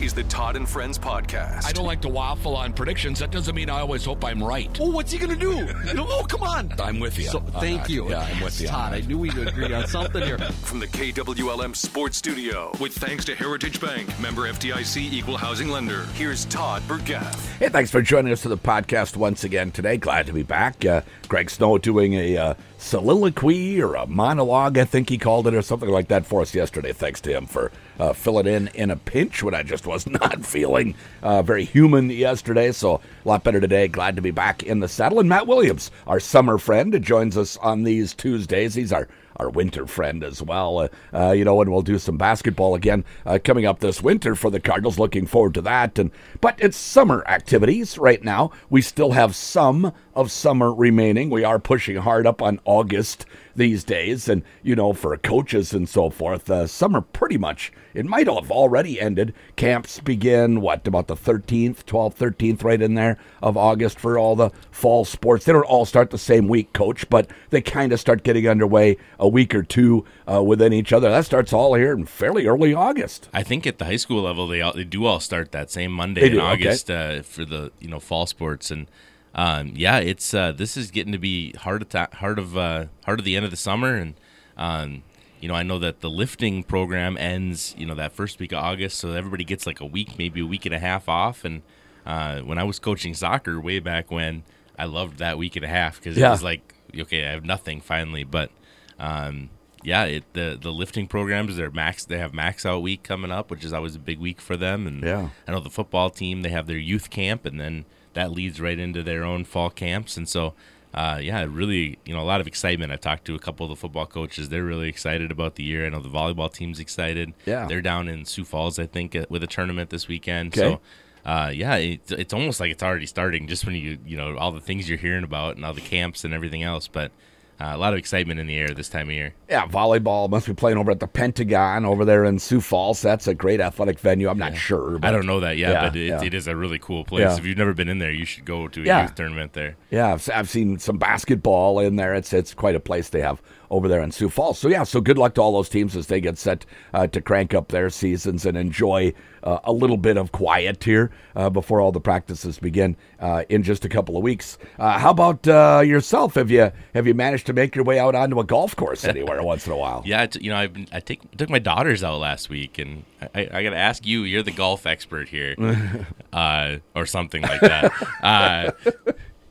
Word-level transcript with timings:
is 0.00 0.14
the 0.14 0.24
Todd 0.24 0.56
and 0.56 0.68
Friends 0.68 0.98
podcast. 0.98 1.66
I 1.66 1.72
don't 1.72 1.84
like 1.84 2.00
to 2.02 2.08
waffle 2.08 2.56
on 2.56 2.72
predictions. 2.72 3.18
That 3.18 3.30
doesn't 3.30 3.54
mean 3.54 3.68
I 3.68 3.80
always 3.80 4.04
hope 4.04 4.24
I'm 4.24 4.42
right. 4.42 4.74
Oh, 4.80 4.90
what's 4.90 5.12
he 5.12 5.18
gonna 5.18 5.36
do? 5.36 5.66
You 5.86 5.94
know, 5.94 6.06
oh, 6.08 6.24
come 6.28 6.42
on. 6.42 6.72
I'm 6.80 7.00
with 7.00 7.18
you. 7.18 7.24
So, 7.24 7.40
thank 7.40 7.82
that. 7.82 7.90
you. 7.90 8.08
Yeah, 8.08 8.20
I'm 8.20 8.42
with 8.42 8.60
you. 8.60 8.68
Todd. 8.68 8.94
I 8.94 9.00
knew 9.00 9.18
we'd 9.18 9.36
agree 9.36 9.72
on 9.72 9.86
something 9.86 10.22
here. 10.22 10.38
From 10.62 10.80
the 10.80 10.86
KWLM 10.86 11.76
Sports 11.76 12.16
Studio, 12.16 12.72
with 12.80 12.94
thanks 12.94 13.24
to 13.26 13.34
Heritage 13.34 13.80
Bank, 13.80 14.08
member 14.20 14.50
FDIC 14.50 15.12
equal 15.12 15.36
housing 15.36 15.68
lender. 15.68 16.04
Here's 16.14 16.46
Todd 16.46 16.82
Burgaff. 16.88 17.58
Hey, 17.58 17.68
thanks 17.68 17.90
for 17.90 18.00
joining 18.00 18.32
us 18.32 18.42
to 18.42 18.48
the 18.48 18.56
podcast 18.58 19.16
once 19.16 19.44
again 19.44 19.70
today. 19.70 19.96
Glad 19.96 20.26
to 20.26 20.32
be 20.32 20.42
back. 20.42 20.84
Uh, 20.84 21.02
Greg 21.28 21.50
Snow 21.50 21.76
doing 21.78 22.14
a 22.14 22.36
uh, 22.36 22.54
soliloquy 22.78 23.80
or 23.82 23.94
a 23.94 24.06
monologue, 24.06 24.78
I 24.78 24.84
think 24.84 25.10
he 25.10 25.18
called 25.18 25.46
it, 25.46 25.54
or 25.54 25.62
something 25.62 25.90
like 25.90 26.08
that 26.08 26.24
for 26.24 26.40
us 26.40 26.54
yesterday. 26.54 26.92
Thanks 26.92 27.20
to 27.22 27.36
him 27.36 27.46
for 27.46 27.70
uh, 28.00 28.14
it 28.38 28.46
in 28.46 28.68
in 28.68 28.90
a 28.90 28.96
pinch 28.96 29.42
when 29.42 29.54
I 29.54 29.62
just 29.62 29.86
was 29.86 30.06
not 30.08 30.44
feeling 30.44 30.94
uh, 31.22 31.42
very 31.42 31.64
human 31.64 32.10
yesterday. 32.10 32.72
So 32.72 33.00
a 33.24 33.28
lot 33.28 33.44
better 33.44 33.60
today. 33.60 33.88
Glad 33.88 34.16
to 34.16 34.22
be 34.22 34.30
back 34.30 34.62
in 34.62 34.80
the 34.80 34.88
saddle. 34.88 35.20
And 35.20 35.28
Matt 35.28 35.46
Williams, 35.46 35.90
our 36.06 36.20
summer 36.20 36.58
friend, 36.58 37.02
joins 37.02 37.36
us 37.36 37.56
on 37.58 37.82
these 37.82 38.14
Tuesdays. 38.14 38.74
He's 38.74 38.92
our 38.92 39.08
our 39.36 39.48
winter 39.48 39.86
friend 39.86 40.22
as 40.22 40.42
well. 40.42 40.78
Uh, 40.78 40.88
uh, 41.14 41.30
you 41.32 41.44
know, 41.44 41.60
and 41.60 41.72
we'll 41.72 41.82
do 41.82 41.98
some 41.98 42.18
basketball 42.18 42.74
again 42.74 43.04
uh, 43.24 43.38
coming 43.42 43.64
up 43.64 43.80
this 43.80 44.02
winter 44.02 44.34
for 44.34 44.50
the 44.50 44.60
Cardinals. 44.60 44.98
Looking 44.98 45.26
forward 45.26 45.54
to 45.54 45.62
that. 45.62 45.98
And 45.98 46.10
but 46.40 46.56
it's 46.58 46.76
summer 46.76 47.24
activities 47.26 47.98
right 47.98 48.22
now. 48.22 48.50
We 48.68 48.82
still 48.82 49.12
have 49.12 49.34
some 49.34 49.92
of 50.20 50.30
summer 50.30 50.72
remaining. 50.72 51.30
We 51.30 51.44
are 51.44 51.58
pushing 51.58 51.96
hard 51.96 52.26
up 52.26 52.42
on 52.42 52.60
August 52.66 53.24
these 53.56 53.84
days, 53.84 54.28
and 54.28 54.42
you 54.62 54.76
know, 54.76 54.92
for 54.92 55.16
coaches 55.16 55.72
and 55.72 55.88
so 55.88 56.10
forth, 56.10 56.50
uh, 56.50 56.66
summer 56.66 57.00
pretty 57.00 57.38
much 57.38 57.72
it 57.94 58.06
might 58.06 58.26
have 58.26 58.50
already 58.50 59.00
ended. 59.00 59.34
Camps 59.56 59.98
begin 60.00 60.60
what 60.60 60.86
about 60.86 61.08
the 61.08 61.16
13th, 61.16 61.84
12th, 61.84 62.16
13th, 62.16 62.62
right 62.62 62.80
in 62.80 62.94
there 62.94 63.16
of 63.42 63.56
August 63.56 63.98
for 63.98 64.18
all 64.18 64.36
the 64.36 64.50
fall 64.70 65.04
sports. 65.04 65.44
They 65.44 65.52
don't 65.52 65.62
all 65.62 65.84
start 65.84 66.10
the 66.10 66.18
same 66.18 66.48
week, 66.48 66.72
coach, 66.72 67.08
but 67.08 67.30
they 67.50 67.60
kind 67.60 67.92
of 67.92 67.98
start 67.98 68.22
getting 68.22 68.46
underway 68.46 68.96
a 69.18 69.28
week 69.28 69.54
or 69.54 69.62
two 69.62 70.04
uh, 70.30 70.42
within 70.42 70.72
each 70.72 70.92
other. 70.92 71.10
That 71.10 71.24
starts 71.24 71.52
all 71.52 71.74
here 71.74 71.92
in 71.92 72.06
fairly 72.06 72.46
early 72.46 72.74
August. 72.74 73.28
I 73.32 73.42
think 73.42 73.66
at 73.66 73.78
the 73.78 73.86
high 73.86 73.96
school 73.96 74.22
level, 74.22 74.46
they 74.46 74.60
all, 74.60 74.72
they 74.72 74.84
do 74.84 75.06
all 75.06 75.18
start 75.20 75.52
that 75.52 75.70
same 75.70 75.92
Monday 75.92 76.20
They 76.20 76.26
in 76.28 76.32
do, 76.34 76.40
okay. 76.40 76.52
August 76.52 76.90
uh, 76.90 77.22
for 77.22 77.44
the 77.44 77.72
you 77.80 77.88
know 77.88 78.00
fall 78.00 78.26
sports, 78.26 78.70
and 78.70 78.86
um, 79.34 79.72
yeah, 79.76 79.98
it's 79.98 80.34
uh, 80.34 80.52
this 80.52 80.76
is 80.76 80.90
getting 80.90 81.12
to 81.12 81.18
be 81.18 81.52
hard 81.52 81.94
at 81.94 82.14
hard 82.14 82.38
of 82.38 82.56
uh, 82.56 82.86
hard 83.04 83.18
of 83.20 83.24
the 83.24 83.36
end 83.36 83.44
of 83.44 83.50
the 83.50 83.56
summer, 83.56 83.94
and 83.94 84.14
um, 84.56 85.02
you 85.40 85.48
know 85.48 85.54
I 85.54 85.62
know 85.62 85.78
that 85.78 86.00
the 86.00 86.10
lifting 86.10 86.62
program 86.62 87.16
ends 87.16 87.74
you 87.78 87.86
know 87.86 87.94
that 87.94 88.12
first 88.12 88.38
week 88.40 88.52
of 88.52 88.58
August, 88.58 88.98
so 88.98 89.12
everybody 89.12 89.44
gets 89.44 89.66
like 89.66 89.80
a 89.80 89.86
week, 89.86 90.18
maybe 90.18 90.40
a 90.40 90.46
week 90.46 90.66
and 90.66 90.74
a 90.74 90.78
half 90.80 91.08
off, 91.08 91.44
and 91.44 91.62
uh, 92.06 92.40
when 92.40 92.58
I 92.58 92.64
was 92.64 92.78
coaching 92.78 93.14
soccer 93.14 93.60
way 93.60 93.78
back 93.78 94.10
when, 94.10 94.42
I 94.78 94.84
loved 94.86 95.18
that 95.18 95.38
week 95.38 95.54
and 95.56 95.64
a 95.64 95.68
half 95.68 95.96
because 96.00 96.16
Yeah. 96.16 96.28
it 96.28 96.30
was 96.30 96.42
like 96.42 96.74
okay, 96.98 97.26
I 97.26 97.30
have 97.32 97.44
nothing 97.44 97.80
finally, 97.80 98.24
but. 98.24 98.50
Um, 98.98 99.48
yeah, 99.82 100.04
it, 100.04 100.24
the 100.34 100.58
the 100.60 100.70
lifting 100.70 101.06
programs 101.06 101.56
they're 101.56 101.70
max 101.70 102.04
they 102.04 102.18
have 102.18 102.34
max 102.34 102.66
out 102.66 102.82
week 102.82 103.02
coming 103.02 103.30
up, 103.30 103.50
which 103.50 103.64
is 103.64 103.72
always 103.72 103.94
a 103.96 103.98
big 103.98 104.18
week 104.18 104.38
for 104.38 104.54
them. 104.54 104.86
And 104.86 105.02
Yeah. 105.02 105.30
I 105.48 105.52
know 105.52 105.60
the 105.60 105.70
football 105.70 106.10
team 106.10 106.42
they 106.42 106.50
have 106.50 106.66
their 106.66 106.76
youth 106.76 107.08
camp, 107.08 107.46
and 107.46 107.58
then 107.58 107.86
that 108.14 108.32
leads 108.32 108.60
right 108.60 108.78
into 108.78 109.02
their 109.02 109.24
own 109.24 109.44
fall 109.44 109.70
camps. 109.70 110.16
And 110.16 110.28
so, 110.28 110.54
uh, 110.92 111.18
yeah, 111.22 111.46
really, 111.48 111.98
you 112.04 112.14
know, 112.14 112.20
a 112.20 112.24
lot 112.24 112.40
of 112.40 112.46
excitement. 112.46 112.92
I've 112.92 113.00
talked 113.00 113.24
to 113.26 113.34
a 113.34 113.38
couple 113.38 113.64
of 113.64 113.70
the 113.70 113.76
football 113.76 114.06
coaches; 114.06 114.48
they're 114.48 114.64
really 114.64 114.88
excited 114.88 115.30
about 115.30 115.54
the 115.54 115.62
year. 115.62 115.86
I 115.86 115.88
know 115.90 116.00
the 116.00 116.08
volleyball 116.08 116.52
team's 116.52 116.80
excited. 116.80 117.32
Yeah. 117.46 117.66
they're 117.66 117.82
down 117.82 118.08
in 118.08 118.24
Sioux 118.24 118.44
Falls, 118.44 118.78
I 118.78 118.86
think, 118.86 119.14
uh, 119.14 119.26
with 119.28 119.42
a 119.42 119.46
tournament 119.46 119.90
this 119.90 120.08
weekend. 120.08 120.56
Okay. 120.56 120.74
So. 120.74 120.80
Uh, 121.22 121.52
yeah, 121.54 121.74
it, 121.76 122.00
it's 122.12 122.32
almost 122.32 122.60
like 122.60 122.72
it's 122.72 122.82
already 122.82 123.04
starting 123.04 123.46
just 123.46 123.66
when 123.66 123.74
you 123.74 123.98
you 124.06 124.16
know 124.16 124.38
all 124.38 124.52
the 124.52 124.60
things 124.60 124.88
you're 124.88 124.96
hearing 124.96 125.22
about 125.22 125.54
and 125.54 125.66
all 125.66 125.74
the 125.74 125.80
camps 125.82 126.24
and 126.24 126.32
everything 126.32 126.62
else. 126.62 126.88
But 126.88 127.12
uh, 127.60 127.72
a 127.74 127.76
lot 127.76 127.92
of 127.92 127.98
excitement 127.98 128.40
in 128.40 128.46
the 128.46 128.56
air 128.56 128.68
this 128.68 128.88
time 128.88 129.08
of 129.08 129.14
year. 129.14 129.34
Yeah, 129.48 129.66
volleyball 129.66 130.30
must 130.30 130.46
be 130.46 130.54
playing 130.54 130.78
over 130.78 130.90
at 130.90 131.00
the 131.00 131.06
Pentagon 131.06 131.84
over 131.84 132.04
there 132.04 132.24
in 132.24 132.38
Sioux 132.38 132.60
Falls. 132.60 133.02
That's 133.02 133.26
a 133.28 133.34
great 133.34 133.60
athletic 133.60 133.98
venue. 133.98 134.28
I'm 134.28 134.38
not 134.38 134.56
sure. 134.56 134.98
But 134.98 135.08
I 135.08 135.12
don't 135.12 135.26
know 135.26 135.40
that 135.40 135.56
yet, 135.58 135.70
Yeah, 135.72 135.82
but 135.88 135.96
it, 135.96 136.06
yeah. 136.08 136.22
it 136.22 136.34
is 136.34 136.46
a 136.48 136.56
really 136.56 136.78
cool 136.78 137.04
place. 137.04 137.20
Yeah. 137.22 137.36
If 137.36 137.44
you've 137.44 137.58
never 137.58 137.74
been 137.74 137.88
in 137.88 137.98
there, 137.98 138.12
you 138.12 138.24
should 138.24 138.44
go 138.44 138.66
to 138.68 138.82
a 138.82 138.84
Yeah. 138.84 139.02
youth 139.02 139.14
tournament 139.14 139.52
there. 139.52 139.76
Yeah, 139.90 140.14
I've, 140.14 140.28
I've 140.32 140.48
seen 140.48 140.78
some 140.78 140.96
basketball 140.98 141.80
in 141.80 141.96
there. 141.96 142.14
It's 142.14 142.32
it's 142.32 142.54
quite 142.54 142.74
a 142.74 142.80
place 142.80 143.08
they 143.10 143.20
have 143.20 143.40
over 143.70 143.86
there 143.88 144.02
in 144.02 144.10
Sioux 144.10 144.28
Falls. 144.28 144.58
So 144.58 144.68
yeah, 144.68 144.82
so 144.82 145.00
good 145.00 145.16
luck 145.18 145.34
to 145.34 145.40
all 145.40 145.52
those 145.52 145.68
teams 145.68 145.96
as 145.96 146.08
they 146.08 146.20
get 146.20 146.38
set 146.38 146.66
uh, 146.92 147.06
to 147.08 147.20
crank 147.20 147.54
up 147.54 147.68
their 147.68 147.88
seasons 147.90 148.44
and 148.44 148.56
enjoy 148.56 149.12
uh, 149.42 149.58
a 149.64 149.72
little 149.72 149.96
bit 149.96 150.16
of 150.16 150.32
quiet 150.32 150.82
here 150.84 151.10
uh, 151.36 151.48
before 151.48 151.80
all 151.80 151.92
the 151.92 152.00
practices 152.00 152.58
begin 152.58 152.96
uh, 153.20 153.44
in 153.48 153.62
just 153.62 153.84
a 153.84 153.88
couple 153.88 154.16
of 154.16 154.22
weeks. 154.22 154.58
Uh, 154.78 154.98
how 154.98 155.10
about 155.10 155.46
uh, 155.48 155.82
yourself? 155.84 156.34
Have 156.34 156.50
you 156.50 156.70
have 156.94 157.06
you 157.06 157.14
managed 157.14 157.46
to 157.46 157.52
make 157.52 157.74
your 157.74 157.84
way 157.84 157.98
out 157.98 158.14
onto 158.14 158.38
a 158.40 158.44
golf 158.44 158.74
course 158.76 159.04
anywhere 159.04 159.42
once 159.42 159.66
in 159.66 159.72
a 159.72 159.76
while? 159.76 160.02
Yeah, 160.10 160.26
you 160.40 160.50
know, 160.50 160.56
I've 160.56 160.72
been, 160.72 160.88
I 160.92 161.00
take 161.00 161.20
took 161.36 161.48
my 161.48 161.58
daughters 161.60 162.02
out 162.02 162.18
last 162.18 162.48
week, 162.50 162.78
and 162.78 163.04
I, 163.34 163.48
I 163.52 163.62
got 163.62 163.70
to 163.70 163.76
ask 163.76 164.04
you, 164.04 164.22
you're 164.24 164.42
the 164.42 164.50
golf 164.50 164.86
expert 164.86 165.28
here, 165.28 165.54
uh, 166.32 166.76
or 166.96 167.06
something 167.06 167.42
like 167.42 167.60
that. 167.60 167.92
uh, 168.22 168.72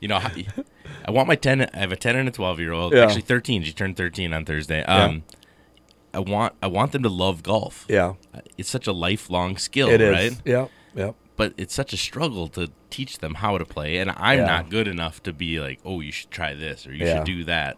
you 0.02 0.08
know, 0.08 0.19
how- 0.19 0.31
I 1.06 1.12
want 1.12 1.28
my 1.28 1.36
ten. 1.36 1.62
I 1.74 1.78
have 1.78 1.92
a 1.92 1.96
ten 1.96 2.16
and 2.16 2.28
a 2.28 2.32
twelve 2.32 2.60
year 2.60 2.72
old. 2.72 2.94
Yeah. 2.94 3.04
Actually, 3.04 3.22
thirteen. 3.22 3.64
She 3.64 3.72
turned 3.74 3.98
thirteen 3.98 4.34
on 4.34 4.46
Thursday. 4.46 4.84
Um, 4.84 5.24
I 6.14 6.20
want 6.20 6.54
I 6.62 6.68
want 6.68 6.92
them 6.92 7.04
to 7.04 7.10
love 7.10 7.44
golf. 7.44 7.86
Yeah, 7.90 8.14
It's 8.58 8.70
such 8.70 8.88
a 8.88 8.92
lifelong 8.92 9.58
skill, 9.58 9.90
it 9.90 10.02
is. 10.02 10.12
right? 10.12 10.42
Yeah, 10.46 10.68
yeah. 10.96 11.12
but 11.36 11.54
it's 11.58 11.74
such 11.74 11.94
a 11.94 11.98
struggle 11.98 12.48
to 12.50 12.72
teach 12.90 13.20
them 13.20 13.36
how 13.36 13.58
to 13.60 13.64
play 13.66 13.98
and 13.98 14.10
i'm 14.18 14.40
Yeah. 14.40 14.46
not 14.46 14.70
good 14.72 14.88
enough 14.88 15.22
to 15.22 15.32
be 15.32 15.60
like 15.60 15.80
oh 15.86 16.00
you 16.02 16.12
should 16.12 16.32
try 16.32 16.56
this 16.56 16.88
or 16.88 16.92
you 16.94 17.06
Yeah. 17.06 17.18
should 17.18 17.26
do 17.26 17.44
that 17.44 17.78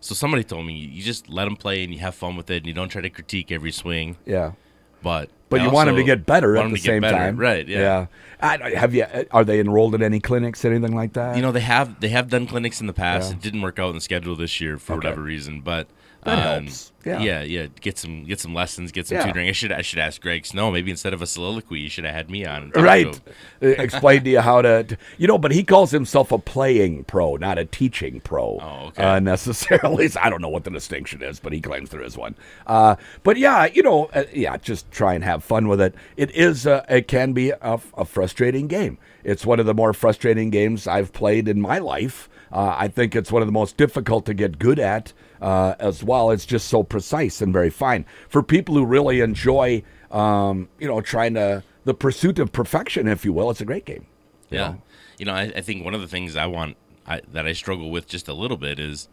so 0.00 0.16
somebody 0.16 0.42
told 0.42 0.66
me 0.66 0.74
you 0.74 1.00
just 1.00 1.28
let 1.28 1.44
them 1.44 1.54
play 1.54 1.84
and 1.84 1.92
you 1.94 2.00
have 2.00 2.16
fun 2.16 2.34
with 2.36 2.50
it 2.50 2.56
and 2.56 2.66
you 2.66 2.72
don't 2.74 2.88
try 2.88 3.00
to 3.00 3.08
critique 3.08 3.52
every 3.52 3.70
swing 3.70 4.16
Yeah. 4.26 4.52
but 5.00 5.30
But 5.50 5.60
I 5.60 5.64
you 5.64 5.70
want 5.70 5.86
them 5.88 5.96
to 5.96 6.04
get 6.04 6.26
better 6.26 6.56
at 6.56 6.70
the 6.70 6.76
same 6.76 7.00
better. 7.00 7.16
time, 7.16 7.36
right 7.36 7.66
yeah. 7.66 8.06
I, 8.40 8.56
uh, 8.56 8.76
have 8.78 8.94
you? 8.94 9.02
Uh, 9.04 9.24
are 9.32 9.44
they 9.44 9.58
enrolled 9.60 9.94
in 9.94 10.02
any 10.02 10.20
clinics, 10.20 10.64
or 10.64 10.70
anything 10.72 10.94
like 10.94 11.14
that? 11.14 11.36
you 11.36 11.42
know 11.42 11.52
they 11.52 11.60
have 11.60 12.00
they 12.00 12.08
have 12.10 12.28
done 12.28 12.46
clinics 12.46 12.80
in 12.80 12.86
the 12.86 12.92
past 12.92 13.30
Yeah. 13.30 13.36
it 13.36 13.42
didn't 13.42 13.62
work 13.62 13.78
out 13.78 13.88
in 13.88 13.94
the 13.94 14.00
schedule 14.00 14.36
this 14.36 14.60
year 14.60 14.78
for 14.78 14.92
Okay. 14.92 14.98
whatever 15.08 15.22
reason 15.22 15.60
but 15.60 15.88
That 16.24 16.38
um, 16.38 16.64
helps. 16.64 16.92
Yeah. 17.04 17.20
yeah 17.20 17.42
yeah 17.42 17.66
get 17.80 17.96
some 17.96 18.24
get 18.24 18.40
some 18.40 18.52
lessons 18.52 18.90
get 18.92 19.06
some 19.06 19.16
Yeah. 19.18 19.26
tutoring 19.26 19.48
i 19.48 19.52
should 19.52 19.72
i 19.72 19.80
should 19.82 20.00
ask 20.00 20.20
greg 20.20 20.44
snow 20.44 20.70
maybe 20.70 20.90
instead 20.90 21.14
of 21.14 21.22
a 21.22 21.26
soliloquy 21.26 21.78
you 21.78 21.88
should 21.88 22.04
have 22.04 22.12
had 22.14 22.28
me 22.28 22.44
on 22.44 22.70
right. 22.74 23.18
Uh, 23.60 23.68
Explain 23.68 24.22
to 24.22 24.30
you 24.30 24.40
how 24.40 24.62
to, 24.62 24.84
to- 24.84 24.96
you 25.16 25.26
know, 25.26 25.36
but 25.36 25.50
he 25.50 25.64
calls 25.64 25.90
himself 25.90 26.30
a 26.30 26.38
playing 26.38 27.02
pro, 27.04 27.34
not 27.34 27.58
a 27.58 27.64
teaching 27.64 28.20
pro. 28.20 28.60
Oh, 28.62 28.86
okay. 28.88 29.02
Uh, 29.02 29.18
necessarily. 29.18 30.08
I 30.22 30.30
don't 30.30 30.40
know 30.40 30.48
what 30.48 30.62
the 30.62 30.70
distinction 30.70 31.22
is, 31.24 31.40
but 31.40 31.52
he 31.52 31.60
claims 31.60 31.90
there 31.90 32.00
is 32.02 32.16
one. 32.16 32.36
Uh, 32.68 32.94
but 33.24 33.36
yeah, 33.36 33.66
you 33.66 33.82
know, 33.82 34.04
uh, 34.14 34.22
yeah, 34.32 34.56
just 34.58 34.88
try 34.92 35.14
and 35.14 35.24
have 35.24 35.42
fun 35.42 35.66
with 35.66 35.80
it. 35.80 35.92
It 36.16 36.30
is, 36.36 36.68
uh, 36.68 36.84
it 36.88 37.08
can 37.08 37.32
be 37.32 37.50
a, 37.50 37.80
a 37.96 38.04
frustrating 38.04 38.68
game. 38.68 38.96
It's 39.24 39.44
one 39.44 39.58
of 39.58 39.66
the 39.66 39.74
more 39.74 39.92
frustrating 39.92 40.50
games 40.50 40.86
I've 40.86 41.12
played 41.12 41.48
in 41.48 41.60
my 41.60 41.78
life. 41.78 42.28
Uh, 42.52 42.76
I 42.78 42.86
think 42.86 43.16
it's 43.16 43.32
one 43.32 43.42
of 43.42 43.48
the 43.48 43.52
most 43.52 43.76
difficult 43.76 44.24
to 44.26 44.34
get 44.34 44.60
good 44.60 44.78
at 44.78 45.12
uh, 45.40 45.74
as 45.78 46.02
well. 46.04 46.30
It's 46.30 46.46
just 46.46 46.68
so 46.68 46.82
precise 46.82 47.40
and 47.42 47.52
very 47.52 47.70
fine 47.70 48.04
for 48.28 48.42
people 48.42 48.74
who 48.74 48.84
really 48.84 49.20
enjoy, 49.20 49.82
um, 50.10 50.68
you 50.78 50.88
know, 50.88 51.00
trying 51.00 51.34
to 51.34 51.62
the 51.84 51.94
pursuit 51.94 52.38
of 52.38 52.52
perfection, 52.52 53.08
if 53.08 53.24
you 53.24 53.32
will. 53.32 53.50
It's 53.50 53.60
a 53.60 53.64
great 53.64 53.84
game. 53.84 54.06
you 54.50 54.58
Yeah, 54.58 54.68
know? 54.68 54.82
you 55.18 55.26
know, 55.26 55.32
I, 55.34 55.42
I 55.56 55.60
think 55.60 55.84
one 55.84 55.94
of 55.94 56.00
the 56.00 56.08
things 56.08 56.36
I 56.36 56.46
want 56.46 56.76
I, 57.06 57.22
that 57.32 57.46
I 57.46 57.52
struggle 57.52 57.90
with 57.90 58.06
just 58.06 58.28
a 58.28 58.34
little 58.34 58.56
bit 58.58 58.78
is, 58.78 59.08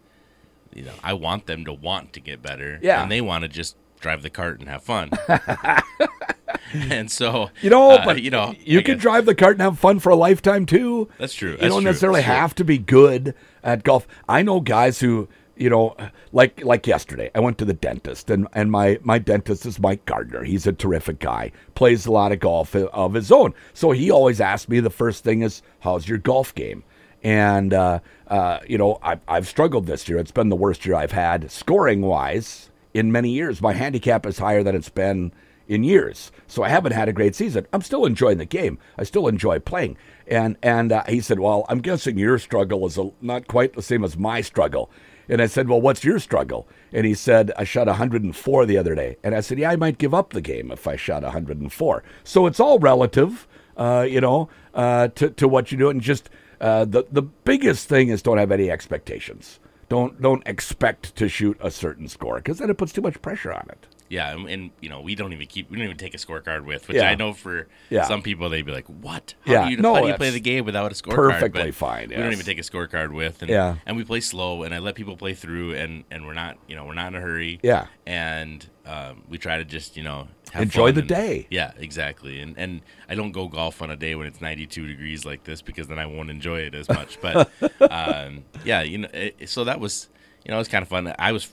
you 0.74 0.82
know, 0.82 0.92
I 1.02 1.14
want 1.14 1.46
them 1.46 1.64
to 1.64 1.72
want 1.72 2.12
to 2.12 2.20
get 2.20 2.42
better, 2.42 2.78
Yeah. 2.82 3.02
and 3.02 3.10
they 3.10 3.20
want 3.22 3.42
to 3.42 3.48
just 3.48 3.76
drive 4.00 4.22
the 4.22 4.28
cart 4.28 4.60
and 4.60 4.68
have 4.68 4.82
fun. 4.82 5.10
and 6.74 7.10
so, 7.10 7.50
You 7.62 7.70
know, 7.70 7.92
uh, 7.92 8.04
but 8.04 8.22
you 8.22 8.30
know, 8.30 8.54
you 8.60 8.80
I 8.80 8.82
can 8.82 8.94
guess- 8.96 9.02
drive 9.02 9.26
the 9.26 9.34
cart 9.34 9.54
and 9.54 9.62
have 9.62 9.78
fun 9.78 9.98
for 10.00 10.10
a 10.10 10.16
lifetime 10.16 10.66
too. 10.66 11.08
That's 11.18 11.34
true. 11.34 11.52
You 11.52 11.56
don't 11.68 11.70
true. 11.80 11.80
necessarily 11.82 12.20
That's 12.20 12.26
true. 12.26 12.36
have 12.36 12.54
to 12.56 12.64
be 12.64 12.78
good 12.78 13.34
at 13.62 13.82
golf. 13.84 14.06
I 14.28 14.42
know 14.42 14.60
guys 14.60 15.00
who, 15.00 15.28
you 15.56 15.70
know, 15.70 15.96
like 16.32 16.62
like 16.64 16.86
yesterday, 16.86 17.30
I 17.34 17.40
went 17.40 17.58
to 17.58 17.64
the 17.64 17.74
dentist, 17.74 18.30
and 18.30 18.46
and 18.52 18.70
my 18.70 18.98
my 19.02 19.18
dentist 19.18 19.66
is 19.66 19.78
Mike 19.78 20.04
Gardner. 20.04 20.44
He's 20.44 20.66
a 20.66 20.72
terrific 20.72 21.18
guy. 21.18 21.52
Plays 21.74 22.06
a 22.06 22.12
lot 22.12 22.32
of 22.32 22.40
golf 22.40 22.74
of 22.74 23.14
his 23.14 23.32
own. 23.32 23.54
So 23.74 23.90
he 23.90 24.10
always 24.10 24.40
asks 24.40 24.68
me 24.68 24.80
the 24.80 24.90
first 24.90 25.24
thing 25.24 25.42
is, 25.42 25.62
"How's 25.80 26.08
your 26.08 26.18
golf 26.18 26.54
game?" 26.54 26.84
And 27.22 27.72
uh, 27.72 28.00
uh, 28.28 28.60
you 28.68 28.78
know, 28.78 28.98
I've 29.02 29.20
I've 29.26 29.48
struggled 29.48 29.86
this 29.86 30.08
year. 30.08 30.18
It's 30.18 30.30
been 30.30 30.48
the 30.48 30.56
worst 30.56 30.84
year 30.84 30.94
I've 30.94 31.12
had 31.12 31.50
scoring 31.50 32.02
wise 32.02 32.70
in 32.94 33.12
many 33.12 33.30
years. 33.30 33.62
My 33.62 33.72
handicap 33.72 34.26
is 34.26 34.38
higher 34.38 34.62
than 34.62 34.74
it's 34.74 34.88
been 34.88 35.32
in 35.68 35.84
years. 35.84 36.30
So 36.46 36.62
I 36.62 36.68
haven't 36.68 36.92
had 36.92 37.08
a 37.08 37.12
great 37.12 37.34
season. 37.34 37.66
I'm 37.72 37.82
still 37.82 38.06
enjoying 38.06 38.38
the 38.38 38.44
game. 38.44 38.78
I 38.96 39.04
still 39.04 39.26
enjoy 39.26 39.58
playing. 39.58 39.96
And 40.28 40.56
and 40.62 40.92
uh, 40.92 41.04
he 41.08 41.20
said, 41.20 41.38
"Well, 41.40 41.64
I'm 41.68 41.80
guessing 41.80 42.18
your 42.18 42.38
struggle 42.38 42.86
is 42.86 42.98
a, 42.98 43.10
not 43.20 43.46
quite 43.46 43.74
the 43.74 43.82
same 43.82 44.04
as 44.04 44.16
my 44.16 44.40
struggle." 44.40 44.90
And 45.28 45.42
I 45.42 45.46
said, 45.46 45.68
Well, 45.68 45.80
what's 45.80 46.04
your 46.04 46.18
struggle? 46.18 46.68
And 46.92 47.06
he 47.06 47.14
said, 47.14 47.52
I 47.56 47.64
shot 47.64 47.86
104 47.86 48.66
the 48.66 48.78
other 48.78 48.94
day. 48.94 49.16
And 49.22 49.34
I 49.34 49.40
said, 49.40 49.58
Yeah, 49.58 49.70
I 49.70 49.76
might 49.76 49.98
give 49.98 50.14
up 50.14 50.30
the 50.30 50.40
game 50.40 50.70
if 50.70 50.86
I 50.86 50.96
shot 50.96 51.22
104. 51.22 52.02
So 52.24 52.46
it's 52.46 52.60
all 52.60 52.78
relative, 52.78 53.46
uh, 53.76 54.06
you 54.08 54.20
know, 54.20 54.48
uh, 54.74 55.08
to, 55.08 55.30
to 55.30 55.48
what 55.48 55.72
you 55.72 55.78
do. 55.78 55.90
And 55.90 56.00
just 56.00 56.30
uh, 56.60 56.84
the, 56.84 57.04
the 57.10 57.22
biggest 57.22 57.88
thing 57.88 58.08
is 58.08 58.22
don't 58.22 58.38
have 58.38 58.52
any 58.52 58.70
expectations. 58.70 59.60
Don't, 59.88 60.20
don't 60.20 60.46
expect 60.46 61.14
to 61.16 61.28
shoot 61.28 61.56
a 61.60 61.70
certain 61.70 62.08
score 62.08 62.36
because 62.36 62.58
then 62.58 62.70
it 62.70 62.76
puts 62.78 62.92
too 62.92 63.02
much 63.02 63.22
pressure 63.22 63.52
on 63.52 63.66
it. 63.70 63.86
Yeah, 64.08 64.32
and, 64.34 64.48
and, 64.48 64.70
you 64.80 64.88
know 64.88 65.00
we 65.00 65.14
don't 65.14 65.32
even 65.32 65.46
keep 65.46 65.70
we 65.70 65.76
don't 65.76 65.84
even 65.84 65.96
take 65.96 66.14
a 66.14 66.18
scorecard 66.18 66.64
with, 66.64 66.86
which 66.88 66.96
Yeah. 66.98 67.10
I 67.10 67.14
know 67.16 67.32
for 67.32 67.66
Yeah. 67.90 68.04
some 68.04 68.22
people 68.22 68.48
they'd 68.48 68.64
be 68.64 68.72
like, 68.72 68.86
"What? 68.86 69.34
How 69.46 69.52
Yeah. 69.52 69.64
do 69.66 69.70
you, 69.72 69.76
No, 69.78 69.94
how 69.94 70.02
do 70.02 70.08
you 70.08 70.14
play 70.14 70.30
the 70.30 70.40
game 70.40 70.64
without 70.64 70.92
a 70.92 70.94
scorecard?" 70.94 71.14
perfectly 71.32 71.62
But 71.66 71.74
fine, 71.74 72.08
We 72.10 72.16
don't 72.16 72.32
even 72.32 72.44
take 72.46 72.58
a 72.58 72.62
scorecard 72.62 73.10
with, 73.12 73.42
and 73.42 73.50
Yeah. 73.50 73.76
and 73.86 73.96
we 73.96 74.04
play 74.04 74.20
slow, 74.20 74.62
and 74.62 74.74
I 74.74 74.78
let 74.78 74.94
people 74.94 75.16
play 75.16 75.34
through, 75.34 75.74
and 75.74 76.04
and 76.10 76.26
we're 76.26 76.34
not 76.34 76.56
you 76.68 76.76
know 76.76 76.84
we're 76.84 76.94
not 76.94 77.08
in 77.08 77.14
a 77.16 77.20
hurry. 77.20 77.58
Yeah. 77.62 77.86
and 78.06 78.64
um, 78.86 79.24
we 79.28 79.36
try 79.36 79.58
to 79.58 79.64
just 79.64 79.96
you 79.96 80.04
know 80.04 80.28
have 80.52 80.62
Enjoy 80.62 80.92
the 80.92 81.00
and- 81.00 81.08
day. 81.08 81.46
Yeah, 81.50 81.72
exactly, 81.76 82.38
and 82.40 82.56
and 82.56 82.82
I 83.08 83.16
don't 83.16 83.32
go 83.32 83.48
golf 83.48 83.82
on 83.82 83.90
a 83.90 83.96
day 83.96 84.14
when 84.14 84.28
it's 84.28 84.40
92 84.40 84.86
degrees 84.86 85.24
like 85.24 85.42
this 85.42 85.60
because 85.60 85.88
then 85.88 85.98
I 85.98 86.06
won't 86.06 86.30
enjoy 86.30 86.60
it 86.60 86.74
as 86.74 86.88
much. 86.88 87.20
But 87.20 87.50
um, 87.90 88.44
yeah, 88.64 88.82
you 88.82 88.98
know, 88.98 89.08
it, 89.12 89.48
so 89.48 89.64
that 89.64 89.80
was 89.80 90.08
you 90.44 90.50
know 90.52 90.56
it 90.56 90.58
was 90.58 90.68
kind 90.68 90.82
of 90.82 90.88
fun. 90.88 91.12
I 91.18 91.32
was 91.32 91.48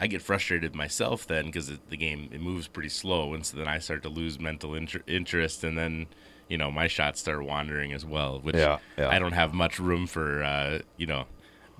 I 0.00 0.06
get 0.06 0.22
frustrated 0.22 0.74
myself 0.74 1.26
then 1.26 1.46
because 1.46 1.72
the 1.88 1.96
game 1.96 2.28
it 2.32 2.40
moves 2.40 2.68
pretty 2.68 2.88
slow, 2.88 3.34
and 3.34 3.44
so 3.44 3.56
then 3.56 3.68
I 3.68 3.78
start 3.78 4.02
to 4.04 4.08
lose 4.08 4.38
mental 4.38 4.74
inter- 4.74 5.02
interest, 5.06 5.64
and 5.64 5.76
then 5.76 6.06
you 6.48 6.56
know 6.58 6.70
my 6.70 6.86
shots 6.86 7.20
start 7.20 7.44
wandering 7.44 7.92
as 7.92 8.04
well, 8.04 8.38
which 8.40 8.56
Yeah, 8.56 8.78
yeah. 8.96 9.08
I 9.08 9.18
don't 9.18 9.32
have 9.32 9.52
much 9.54 9.78
room 9.80 10.06
for 10.06 10.42
uh, 10.42 10.80
you 10.96 11.06
know 11.06 11.26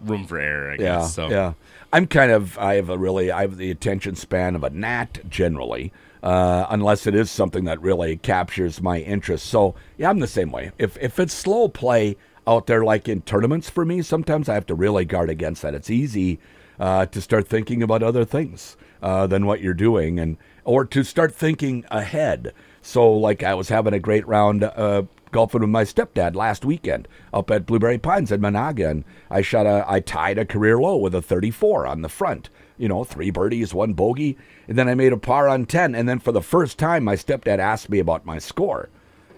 room 0.00 0.26
for 0.26 0.38
error. 0.38 0.72
I 0.72 0.76
Yeah, 0.78 0.84
guess 0.98 1.14
so. 1.14 1.28
yeah. 1.30 1.52
I'm 1.92 2.06
kind 2.06 2.32
of. 2.32 2.58
I 2.58 2.74
have 2.74 2.90
a 2.90 2.98
really. 2.98 3.30
I 3.30 3.42
have 3.42 3.56
the 3.56 3.70
attention 3.70 4.14
span 4.16 4.54
of 4.56 4.64
a 4.64 4.70
gnat 4.70 5.20
generally, 5.28 5.92
uh, 6.22 6.66
unless 6.70 7.06
it 7.06 7.14
is 7.14 7.30
something 7.30 7.64
that 7.64 7.80
really 7.80 8.16
captures 8.16 8.80
my 8.82 8.98
interest. 8.98 9.46
So 9.46 9.74
yeah, 9.96 10.10
I'm 10.10 10.18
the 10.18 10.26
same 10.26 10.50
way. 10.52 10.72
If 10.78 10.96
if 10.98 11.18
it's 11.18 11.34
slow 11.34 11.68
play 11.68 12.16
out 12.46 12.66
there, 12.66 12.84
like 12.84 13.08
in 13.08 13.22
tournaments 13.22 13.70
for 13.70 13.84
me, 13.84 14.02
sometimes 14.02 14.48
I 14.48 14.54
have 14.54 14.66
to 14.66 14.74
really 14.74 15.04
guard 15.04 15.30
against 15.30 15.62
that. 15.62 15.74
It's 15.74 15.90
easy 15.90 16.38
uh, 16.78 17.06
to 17.06 17.20
start 17.20 17.48
thinking 17.48 17.82
about 17.82 18.02
other 18.02 18.24
things 18.24 18.76
uh, 19.02 19.26
than 19.26 19.46
what 19.46 19.60
you're 19.60 19.74
doing, 19.74 20.18
and 20.18 20.36
or 20.64 20.84
to 20.84 21.02
start 21.02 21.34
thinking 21.34 21.84
ahead. 21.90 22.52
So 22.82 23.12
like 23.12 23.42
I 23.42 23.54
was 23.54 23.68
having 23.68 23.94
a 23.94 23.98
great 23.98 24.26
round. 24.26 24.64
Uh, 24.64 25.04
golfing 25.30 25.60
with 25.60 25.70
my 25.70 25.84
stepdad 25.84 26.34
last 26.34 26.64
weekend 26.64 27.06
up 27.32 27.50
at 27.50 27.66
Blueberry 27.66 27.98
Pines 27.98 28.32
in 28.32 28.40
Menahga, 28.40 28.90
and 28.90 29.04
I 29.30 29.42
shot 29.42 29.66
a, 29.66 29.84
I 29.86 30.00
tied 30.00 30.38
a 30.38 30.46
career 30.46 30.78
low 30.78 30.96
with 30.96 31.14
a 31.14 31.22
34 31.22 31.86
on 31.86 32.02
the 32.02 32.08
front. 32.08 32.50
You 32.78 32.88
know, 32.88 33.04
three 33.04 33.30
birdies, 33.30 33.74
one 33.74 33.92
bogey, 33.92 34.38
and 34.68 34.78
then 34.78 34.88
I 34.88 34.94
made 34.94 35.12
a 35.12 35.18
par 35.18 35.48
on 35.48 35.66
10. 35.66 35.94
And 35.94 36.08
then 36.08 36.20
for 36.20 36.32
the 36.32 36.42
first 36.42 36.78
time, 36.78 37.04
my 37.04 37.16
stepdad 37.16 37.58
asked 37.58 37.90
me 37.90 37.98
about 37.98 38.24
my 38.24 38.38
score. 38.38 38.88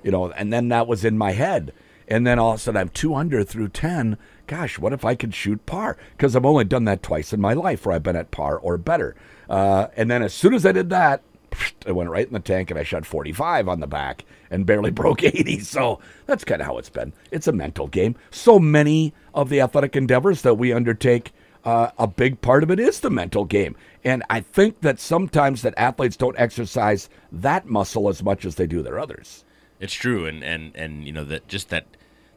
You 0.03 0.11
know, 0.11 0.31
and 0.31 0.53
then 0.53 0.69
that 0.69 0.87
was 0.87 1.05
in 1.05 1.17
my 1.17 1.33
head. 1.33 1.73
And 2.07 2.27
then 2.27 2.39
all 2.39 2.53
of 2.53 2.57
a 2.57 2.59
sudden, 2.59 2.81
I'm 2.81 2.89
two 2.89 3.15
under 3.15 3.45
through 3.45 3.69
10. 3.69 4.19
Gosh, 4.51 4.81
what 4.81 4.93
if 4.93 5.05
I 5.05 5.15
could 5.15 5.33
shoot 5.33 5.65
par? 5.65 5.97
Because 6.17 6.35
I've 6.35 6.45
only 6.45 6.65
done 6.65 6.85
that 6.87 7.05
twice 7.05 7.33
in 7.33 7.41
my 7.41 7.53
life 7.53 7.87
where 7.87 7.95
I've 7.95 8.03
been 8.03 8.17
at 8.17 8.33
par 8.33 8.59
or 8.59 8.77
better. 8.77 9.15
Uh, 9.49 9.87
and 9.97 10.11
then 10.11 10.25
as 10.25 10.35
soon 10.35 10.55
as 10.55 10.67
I 10.67 10.73
did 10.73 10.91
that, 10.91 11.23
I 11.87 11.93
went 11.93 12.11
right 12.11 12.27
in 12.27 12.33
the 12.33 12.41
tank 12.41 12.69
and 12.69 12.77
I 12.77 12.83
shot 12.83 13.07
45 13.07 13.69
on 13.69 13.79
the 13.79 13.87
back 13.87 14.25
and 14.51 14.67
barely 14.67 14.91
broke 14.91 15.23
80. 15.23 15.61
So 15.61 16.01
that's 16.27 16.43
kind 16.43 16.61
of 16.61 16.67
how 16.67 16.79
it's 16.79 16.91
been. 16.91 17.13
It's 17.31 17.47
a 17.47 17.53
mental 17.53 17.87
game. 17.87 18.17
So 18.33 18.59
many 18.59 19.15
of 19.35 19.51
the 19.51 19.61
athletic 19.61 19.95
endeavors 19.95 20.43
that 20.43 20.55
we 20.57 20.73
undertake, 20.73 21.31
uh, 21.65 21.93
a 21.97 22.09
big 22.09 22.41
part 22.41 22.65
of 22.65 22.73
it 22.73 22.81
is 22.81 22.99
the 22.99 23.11
mental 23.11 23.45
game. 23.45 23.77
And 24.03 24.25
I 24.31 24.41
think 24.41 24.81
that 24.81 24.99
sometimes 24.99 25.63
that 25.63 25.75
athletes 25.77 26.17
don't 26.17 26.37
exercise 26.37 27.09
that 27.31 27.67
muscle 27.67 28.09
as 28.09 28.21
much 28.21 28.45
as 28.45 28.57
they 28.57 28.67
do 28.67 28.83
their 28.83 28.99
others. 28.99 29.45
It's 29.79 29.95
true, 29.95 30.27
and 30.27 30.43
and 30.45 30.77
and 30.77 31.07
you 31.07 31.13
know 31.13 31.25
that 31.25 31.49
just 31.49 31.71
that 31.71 31.87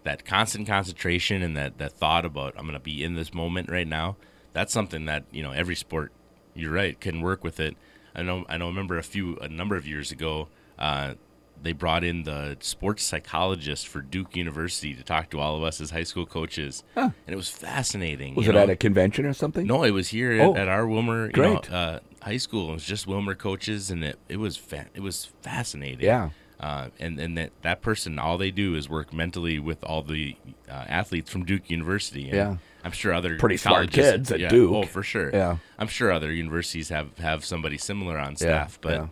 that 0.03 0.25
constant 0.25 0.67
concentration 0.67 1.41
and 1.41 1.55
that 1.57 1.77
that 1.77 1.94
thought 1.94 2.25
about 2.25 2.53
I'm 2.57 2.63
going 2.65 2.73
to 2.73 2.79
be 2.79 3.03
in 3.03 3.15
this 3.15 3.33
moment 3.33 3.69
right 3.69 3.88
now. 3.88 4.17
That's 4.53 4.71
something 4.73 5.05
that 5.05 5.23
you 5.31 5.44
know 5.44 5.51
every 5.51 5.75
sport. 5.75 6.11
You're 6.55 6.73
right, 6.73 7.00
can 7.00 7.21
work 7.21 7.44
with 7.44 7.59
it. 7.59 7.75
I 8.15 8.21
know. 8.21 8.45
I 8.47 8.57
know. 8.57 8.67
Remember 8.67 8.97
a 8.97 9.03
few 9.03 9.38
a 9.38 9.47
number 9.47 9.75
of 9.75 9.88
years 9.88 10.11
ago, 10.11 10.50
uh, 10.77 11.15
they 11.61 11.71
brought 11.71 12.03
in 12.03 12.23
the 12.23 12.57
sports 12.59 13.03
psychologist 13.03 13.88
for 13.88 14.01
Duke 14.01 14.35
University 14.35 14.94
to 14.94 15.01
talk 15.03 15.31
to 15.31 15.39
all 15.39 15.55
of 15.57 15.63
us 15.63 15.81
as 15.81 15.89
high 15.89 16.03
school 16.03 16.25
coaches, 16.27 16.83
and 16.95 17.13
it 17.25 17.35
was 17.35 17.50
fascinating. 17.50 18.35
Was 18.35 18.47
it 18.47 18.53
know? 18.53 18.59
at 18.59 18.69
a 18.69 18.75
convention 18.75 19.25
or 19.25 19.33
something? 19.33 19.65
No, 19.65 19.83
it 19.83 19.91
was 19.91 20.09
here 20.09 20.39
Oh, 20.41 20.53
at, 20.53 20.61
at 20.63 20.67
our 20.67 20.83
Willmar 20.83 21.35
you 21.35 21.41
know, 21.41 21.55
uh, 21.75 22.00
high 22.21 22.38
school. 22.38 22.69
It 22.69 22.73
was 22.73 22.85
just 22.85 23.07
Willmar 23.07 23.35
coaches, 23.38 23.89
and 23.89 24.03
it, 24.03 24.19
it 24.29 24.38
was 24.38 24.57
fa- 24.57 24.89
it 24.94 25.01
was 25.01 25.25
fascinating. 25.41 26.01
Yeah. 26.05 26.29
Uh, 26.63 26.88
and 26.98 27.19
and 27.19 27.38
that, 27.38 27.51
that 27.62 27.81
person, 27.81 28.18
all 28.18 28.38
they 28.38 28.50
do 28.51 28.74
is 28.74 28.88
work 28.88 29.12
mentally 29.12 29.60
with 29.60 29.83
all 29.83 30.01
the 30.01 30.33
uh, 30.69 30.86
athletes 30.88 31.30
from 31.30 31.44
Duke 31.44 31.69
University. 31.69 32.24
And 32.30 32.33
Yeah. 32.38 32.56
I'm 32.86 32.94
sure 32.94 33.12
other 33.13 33.38
Pretty 33.38 33.57
smart 33.57 33.92
kids 33.92 34.31
at 34.31 34.39
yeah, 34.39 34.48
Duke. 34.48 34.71
Oh, 34.74 34.83
for 34.83 35.04
sure. 35.04 35.30
Yeah. 35.33 35.57
I'm 35.77 35.88
sure 35.89 36.10
other 36.10 36.31
universities 36.31 36.88
have, 36.88 37.18
have 37.18 37.44
somebody 37.44 37.77
similar 37.77 38.18
on 38.18 38.38
staff. 38.38 38.80
but 38.81 38.94
yeah. 38.94 39.07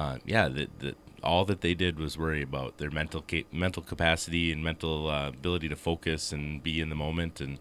Uh, 0.00 0.18
yeah, 0.26 0.48
the, 0.48 0.68
the, 0.80 0.94
all 1.22 1.44
that 1.44 1.60
they 1.60 1.74
did 1.74 1.98
was 1.98 2.18
worry 2.18 2.42
about 2.42 2.78
their 2.78 2.90
mental 2.90 3.22
ca- 3.30 3.46
mental 3.52 3.82
capacity 3.84 4.50
and 4.52 4.62
mental 4.64 5.08
uh, 5.08 5.28
ability 5.28 5.68
to 5.68 5.76
focus 5.76 6.32
and 6.32 6.60
be 6.62 6.80
in 6.80 6.88
the 6.88 6.96
moment. 6.96 7.40
And 7.40 7.58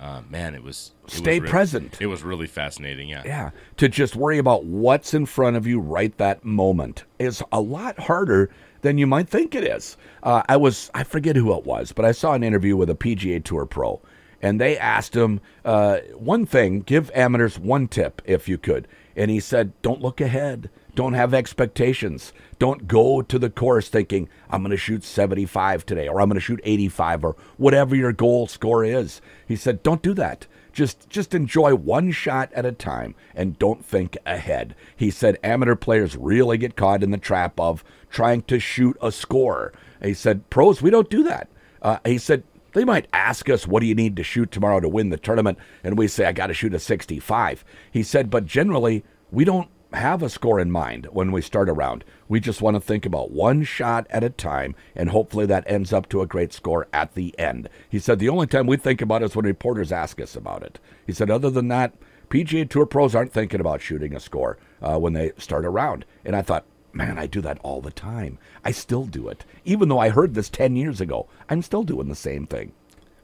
uh, 0.00 0.22
man, 0.30 0.54
it 0.54 0.62
was 0.62 0.92
it 1.00 1.04
was 1.04 1.14
Stay 1.14 1.40
re- 1.40 1.48
present. 1.48 1.96
It 2.00 2.06
was 2.06 2.22
really 2.22 2.46
fascinating. 2.46 3.08
Yeah. 3.08 3.22
Yeah, 3.24 3.50
to 3.78 3.88
just 3.88 4.14
worry 4.14 4.38
about 4.38 4.64
what's 4.64 5.12
in 5.12 5.26
front 5.26 5.56
of 5.56 5.66
you 5.66 5.80
right 5.80 6.16
that 6.18 6.44
moment 6.44 7.04
is 7.18 7.42
a 7.50 7.60
lot 7.60 7.98
harder 7.98 8.50
than 8.82 8.98
you 8.98 9.06
might 9.06 9.28
think 9.28 9.54
it 9.54 9.64
is. 9.64 9.96
Uh, 10.22 10.42
I 10.48 10.56
was, 10.56 10.90
I 10.94 11.02
forget 11.02 11.34
who 11.34 11.52
it 11.56 11.64
was, 11.64 11.92
but 11.92 12.04
I 12.04 12.12
saw 12.12 12.34
an 12.34 12.44
interview 12.44 12.76
with 12.76 12.90
a 12.90 12.94
PGA 12.94 13.42
Tour 13.42 13.66
pro, 13.66 14.00
and 14.40 14.60
they 14.60 14.78
asked 14.78 15.16
him 15.16 15.40
uh, 15.64 15.98
one 16.14 16.46
thing 16.46 16.80
give 16.80 17.10
amateurs 17.14 17.58
one 17.58 17.88
tip 17.88 18.22
if 18.24 18.48
you 18.48 18.58
could. 18.58 18.86
And 19.16 19.30
he 19.30 19.40
said, 19.40 19.72
don't 19.82 20.00
look 20.00 20.20
ahead. 20.20 20.70
Don't 20.94 21.14
have 21.14 21.34
expectations. 21.34 22.32
Don't 22.58 22.88
go 22.88 23.22
to 23.22 23.38
the 23.38 23.50
course 23.50 23.88
thinking, 23.88 24.28
I'm 24.50 24.62
going 24.62 24.70
to 24.70 24.76
shoot 24.76 25.04
75 25.04 25.86
today, 25.86 26.08
or 26.08 26.20
I'm 26.20 26.28
going 26.28 26.34
to 26.34 26.40
shoot 26.40 26.60
85, 26.64 27.24
or 27.24 27.36
whatever 27.56 27.94
your 27.94 28.12
goal 28.12 28.48
score 28.48 28.84
is. 28.84 29.20
He 29.46 29.54
said, 29.54 29.82
don't 29.82 30.02
do 30.02 30.14
that. 30.14 30.46
Just 30.72 31.08
just 31.08 31.34
enjoy 31.34 31.74
one 31.74 32.12
shot 32.12 32.52
at 32.52 32.64
a 32.64 32.70
time 32.70 33.16
and 33.34 33.58
don't 33.58 33.84
think 33.84 34.16
ahead. 34.24 34.76
He 34.94 35.10
said 35.10 35.38
amateur 35.42 35.74
players 35.74 36.16
really 36.16 36.56
get 36.56 36.76
caught 36.76 37.02
in 37.02 37.10
the 37.10 37.18
trap 37.18 37.58
of 37.58 37.82
trying 38.10 38.42
to 38.42 38.60
shoot 38.60 38.96
a 39.02 39.10
score. 39.10 39.72
He 40.00 40.14
said 40.14 40.48
pros 40.50 40.80
we 40.80 40.90
don't 40.90 41.10
do 41.10 41.24
that. 41.24 41.48
Uh, 41.82 41.98
he 42.04 42.18
said 42.18 42.44
they 42.72 42.84
might 42.84 43.08
ask 43.12 43.48
us 43.48 43.66
what 43.66 43.80
do 43.80 43.86
you 43.86 43.94
need 43.94 44.16
to 44.16 44.22
shoot 44.22 44.50
tomorrow 44.50 44.80
to 44.80 44.88
win 44.88 45.10
the 45.10 45.16
tournament 45.16 45.58
and 45.82 45.98
we 45.98 46.08
say 46.08 46.24
I 46.26 46.32
got 46.32 46.48
to 46.48 46.54
shoot 46.54 46.74
a 46.74 46.78
65. 46.78 47.64
He 47.90 48.02
said 48.02 48.30
but 48.30 48.46
generally 48.46 49.04
we 49.30 49.44
don't 49.44 49.68
have 49.92 50.22
a 50.22 50.28
score 50.28 50.60
in 50.60 50.70
mind 50.70 51.06
when 51.12 51.32
we 51.32 51.40
start 51.40 51.68
a 51.68 51.72
round. 51.72 52.04
We 52.28 52.40
just 52.40 52.60
want 52.60 52.74
to 52.74 52.80
think 52.80 53.06
about 53.06 53.30
one 53.30 53.64
shot 53.64 54.06
at 54.10 54.22
a 54.22 54.30
time, 54.30 54.74
and 54.94 55.10
hopefully 55.10 55.46
that 55.46 55.64
ends 55.66 55.92
up 55.92 56.08
to 56.10 56.20
a 56.20 56.26
great 56.26 56.52
score 56.52 56.86
at 56.92 57.14
the 57.14 57.36
end. 57.38 57.68
He 57.88 57.98
said 57.98 58.18
the 58.18 58.28
only 58.28 58.46
time 58.46 58.66
we 58.66 58.76
think 58.76 59.00
about 59.00 59.22
it 59.22 59.26
is 59.26 59.36
when 59.36 59.46
reporters 59.46 59.92
ask 59.92 60.20
us 60.20 60.36
about 60.36 60.62
it. 60.62 60.78
He 61.06 61.12
said, 61.12 61.30
other 61.30 61.50
than 61.50 61.68
that, 61.68 61.94
PGA 62.28 62.68
Tour 62.68 62.84
pros 62.84 63.14
aren't 63.14 63.32
thinking 63.32 63.60
about 63.60 63.80
shooting 63.80 64.14
a 64.14 64.20
score 64.20 64.58
uh, 64.82 64.98
when 64.98 65.14
they 65.14 65.32
start 65.38 65.64
a 65.64 65.70
round. 65.70 66.04
And 66.24 66.36
I 66.36 66.42
thought, 66.42 66.66
man, 66.92 67.18
I 67.18 67.26
do 67.26 67.40
that 67.42 67.58
all 67.62 67.80
the 67.80 67.90
time. 67.90 68.38
I 68.64 68.70
still 68.72 69.04
do 69.06 69.28
it. 69.28 69.44
Even 69.64 69.88
though 69.88 69.98
I 69.98 70.08
heard 70.10 70.34
this 70.34 70.48
10 70.48 70.76
years 70.76 71.00
ago, 71.00 71.28
I'm 71.48 71.62
still 71.62 71.82
doing 71.84 72.08
the 72.08 72.14
same 72.14 72.46
thing. 72.46 72.72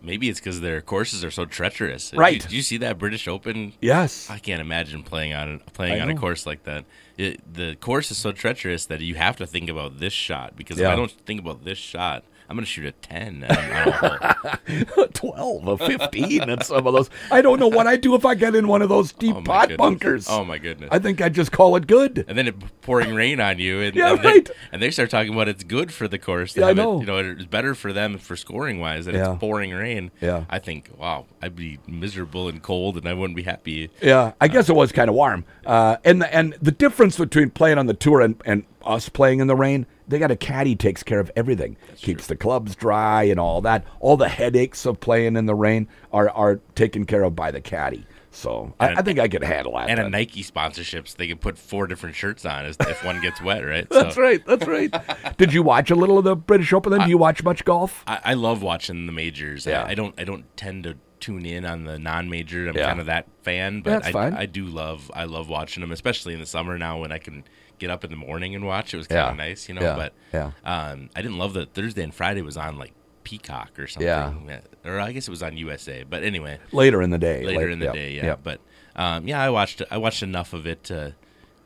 Maybe 0.02 0.28
it's 0.28 0.38
because 0.38 0.60
their 0.60 0.82
courses 0.82 1.24
are 1.24 1.30
so 1.30 1.46
treacherous. 1.46 2.10
Did 2.10 2.18
Right. 2.20 2.34
you- 2.34 2.40
Did 2.40 2.52
you, 2.52 2.62
see 2.62 2.76
that 2.78 2.98
British 2.98 3.26
Open? 3.26 3.72
Yes. 3.80 4.28
I 4.28 4.38
can't 4.38 4.60
imagine 4.60 5.02
playing 5.02 5.32
on 5.32 5.60
playing 5.72 5.94
I 5.94 6.00
on 6.00 6.10
a 6.10 6.14
course 6.16 6.44
like 6.44 6.64
that. 6.64 6.84
It, 7.16 7.40
the 7.54 7.74
course 7.76 8.10
is 8.10 8.18
so 8.18 8.30
treacherous 8.32 8.84
that 8.86 9.00
you 9.00 9.14
have 9.14 9.36
to 9.38 9.46
think 9.46 9.70
about 9.70 10.00
this 10.00 10.12
shot 10.12 10.56
because 10.56 10.78
if 10.78 10.86
I 10.86 10.94
don't 10.94 11.10
think 11.10 11.40
about 11.40 11.64
this 11.64 11.78
shot, 11.78 12.24
I'm 12.54 12.58
going 12.58 12.66
to 12.66 12.70
shoot 12.70 12.86
a 12.86 12.92
ten. 12.92 13.44
on- 13.48 13.56
on 13.56 14.56
a 14.98 15.08
12 15.08 15.66
or 15.68 15.76
15 15.76 16.42
and 16.42 16.62
some 16.62 16.86
of 16.86 16.92
those. 16.94 17.10
I 17.32 17.42
don't 17.42 17.58
know 17.58 17.66
what 17.66 17.88
I'd 17.88 18.00
do 18.00 18.14
if 18.14 18.24
I 18.24 18.36
get 18.36 18.54
in 18.54 18.68
one 18.68 18.80
of 18.80 18.88
those 18.88 19.12
deep 19.12 19.34
Oh, 19.34 19.42
pot 19.42 19.62
goodness. 19.70 19.76
bunkers. 19.78 20.26
Oh 20.30 20.44
my 20.44 20.58
goodness! 20.58 20.90
I 20.92 21.00
think 21.00 21.20
I'd 21.20 21.34
just 21.34 21.50
call 21.50 21.74
it 21.74 21.88
good. 21.88 22.24
and 22.28 22.38
then 22.38 22.46
it 22.46 22.54
pouring 22.82 23.12
rain 23.12 23.40
on 23.40 23.58
you, 23.58 23.80
and, 23.80 23.96
Yeah, 23.96 24.12
and, 24.12 24.22
they, 24.22 24.28
right. 24.28 24.50
and 24.70 24.80
they 24.80 24.92
start 24.92 25.10
talking 25.10 25.32
about 25.34 25.48
it's 25.48 25.64
good 25.64 25.92
for 25.92 26.06
the 26.06 26.16
course. 26.18 26.56
Yeah, 26.56 26.66
I 26.66 26.72
know. 26.74 26.98
It, 26.98 27.00
you 27.00 27.06
know, 27.06 27.18
it's 27.18 27.44
better 27.46 27.74
for 27.74 27.92
them 27.92 28.18
for 28.18 28.36
scoring 28.36 28.78
wise 28.78 29.06
that 29.06 29.16
Yeah. 29.16 29.32
it's 29.32 29.40
pouring 29.40 29.72
rain. 29.72 30.12
Yeah. 30.20 30.44
I 30.48 30.60
think, 30.60 30.90
wow, 30.96 31.26
I'd 31.42 31.56
be 31.56 31.80
miserable 31.88 32.46
and 32.48 32.62
cold, 32.62 32.96
and 32.96 33.08
I 33.08 33.14
wouldn't 33.14 33.36
be 33.36 33.42
happy. 33.42 33.90
Yeah, 34.00 34.32
I 34.40 34.46
guess 34.46 34.68
it 34.68 34.76
was 34.76 34.92
kind 34.92 35.08
of 35.08 35.16
warm. 35.16 35.44
Uh, 35.66 35.96
and 36.04 36.22
the, 36.22 36.32
and 36.32 36.54
the 36.62 36.70
difference 36.72 37.18
between 37.18 37.50
playing 37.50 37.78
on 37.78 37.86
the 37.86 37.94
tour 37.94 38.20
and, 38.20 38.40
and 38.46 38.64
us 38.84 39.08
playing 39.08 39.40
in 39.40 39.48
the 39.48 39.56
rain, 39.56 39.86
they 40.08 40.18
got 40.18 40.30
a 40.30 40.36
caddy 40.36 40.76
takes 40.76 41.02
care 41.02 41.20
of 41.20 41.30
everything, 41.36 41.76
keeps 41.96 42.26
the 42.26 42.36
clubs 42.36 42.74
dry 42.76 43.24
and 43.24 43.40
all 43.40 43.60
that. 43.62 43.84
All 44.00 44.16
the 44.16 44.28
headaches 44.28 44.84
of 44.86 45.00
playing 45.00 45.36
in 45.36 45.46
the 45.46 45.54
rain 45.54 45.88
are 46.12 46.28
are 46.30 46.60
taken 46.74 47.04
care 47.06 47.22
of 47.24 47.34
by 47.34 47.50
the 47.50 47.60
caddy. 47.60 48.06
So 48.30 48.74
I, 48.80 48.94
I 48.94 49.02
think 49.02 49.20
I 49.20 49.28
could 49.28 49.44
handle 49.44 49.74
that. 49.76 49.88
and 49.88 50.00
a. 50.00 50.10
Nike 50.10 50.42
sponsorships, 50.42 51.14
they 51.14 51.28
can 51.28 51.38
put 51.38 51.56
four 51.56 51.86
different 51.86 52.16
shirts 52.16 52.44
on 52.44 52.66
if, 52.66 52.76
if 52.80 53.04
one 53.04 53.20
gets 53.20 53.40
wet, 53.40 53.64
right? 53.64 53.88
That's 53.90 54.16
So, 54.16 54.22
right. 54.22 54.44
That's 54.44 54.66
right. 54.66 54.92
Did 55.36 55.52
you 55.52 55.62
watch 55.62 55.88
a 55.92 55.94
little 55.94 56.18
of 56.18 56.24
the 56.24 56.34
British 56.34 56.72
Open? 56.72 56.90
Then 56.90 57.02
do 57.02 57.10
you 57.10 57.16
watch 57.18 57.44
much 57.44 57.64
golf? 57.64 58.02
I, 58.08 58.18
I 58.24 58.34
love 58.34 58.60
watching 58.60 59.06
the 59.06 59.12
majors. 59.12 59.66
Yeah. 59.66 59.84
I, 59.84 59.90
I 59.90 59.94
don't 59.94 60.14
I 60.18 60.24
don't 60.24 60.44
tend 60.56 60.82
to 60.82 60.96
tune 61.20 61.46
in 61.46 61.64
on 61.64 61.84
the 61.84 61.96
non-major. 61.96 62.68
I'm 62.68 62.76
Yeah. 62.76 62.88
kind 62.88 62.98
of 62.98 63.06
that 63.06 63.26
fan, 63.42 63.82
but 63.82 64.02
That's 64.02 64.16
I. 64.16 64.40
I 64.40 64.46
do 64.46 64.64
love 64.66 65.12
I 65.14 65.24
love 65.26 65.48
watching 65.48 65.80
them, 65.82 65.92
especially 65.92 66.34
in 66.34 66.40
the 66.40 66.46
summer 66.46 66.76
now 66.76 66.98
when 67.00 67.12
I 67.12 67.18
can 67.18 67.44
get 67.78 67.90
up 67.90 68.04
in 68.04 68.10
the 68.10 68.16
morning 68.16 68.54
and 68.54 68.64
watch. 68.66 68.94
It 68.94 68.96
was 68.98 69.06
kind 69.06 69.18
Yeah. 69.18 69.30
of 69.30 69.36
nice, 69.36 69.68
you 69.68 69.74
know. 69.74 69.82
Yeah. 69.82 69.96
But 69.96 70.12
Yeah. 70.32 70.50
um, 70.64 71.10
I 71.16 71.22
didn't 71.22 71.38
love 71.38 71.54
that 71.54 71.74
Thursday 71.74 72.02
and 72.02 72.14
Friday 72.14 72.42
was 72.42 72.56
on 72.56 72.78
like 72.78 72.92
Peacock 73.24 73.78
or 73.78 73.86
something. 73.86 74.06
Yeah. 74.06 74.60
Or 74.84 75.00
I 75.00 75.12
guess 75.12 75.26
it 75.28 75.30
was 75.30 75.42
on 75.42 75.56
USA. 75.56 76.04
But 76.08 76.22
anyway, 76.22 76.58
Later 76.72 77.00
in 77.02 77.10
the 77.10 77.18
day. 77.18 77.44
later 77.44 77.60
Late- 77.60 77.70
in 77.72 77.78
the 77.78 77.84
yep, 77.86 77.94
day, 77.94 78.12
yeah. 78.12 78.24
yep. 78.26 78.40
But 78.42 78.60
um, 78.96 79.26
yeah, 79.26 79.40
I 79.42 79.50
watched 79.50 79.82
I 79.90 79.96
watched 79.98 80.22
enough 80.22 80.52
of 80.52 80.66
it 80.66 80.84
to 80.84 81.14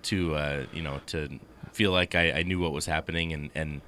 to 0.05 0.35
uh, 0.37 0.67
you 0.73 0.83
know 0.83 1.01
to 1.07 1.29
feel 1.73 1.91
like 1.93 2.15
I, 2.15 2.31
I 2.33 2.43
knew 2.43 2.59
what 2.61 2.73
was 2.73 2.87
happening 2.87 3.33
and 3.33 3.51
and 3.55 3.81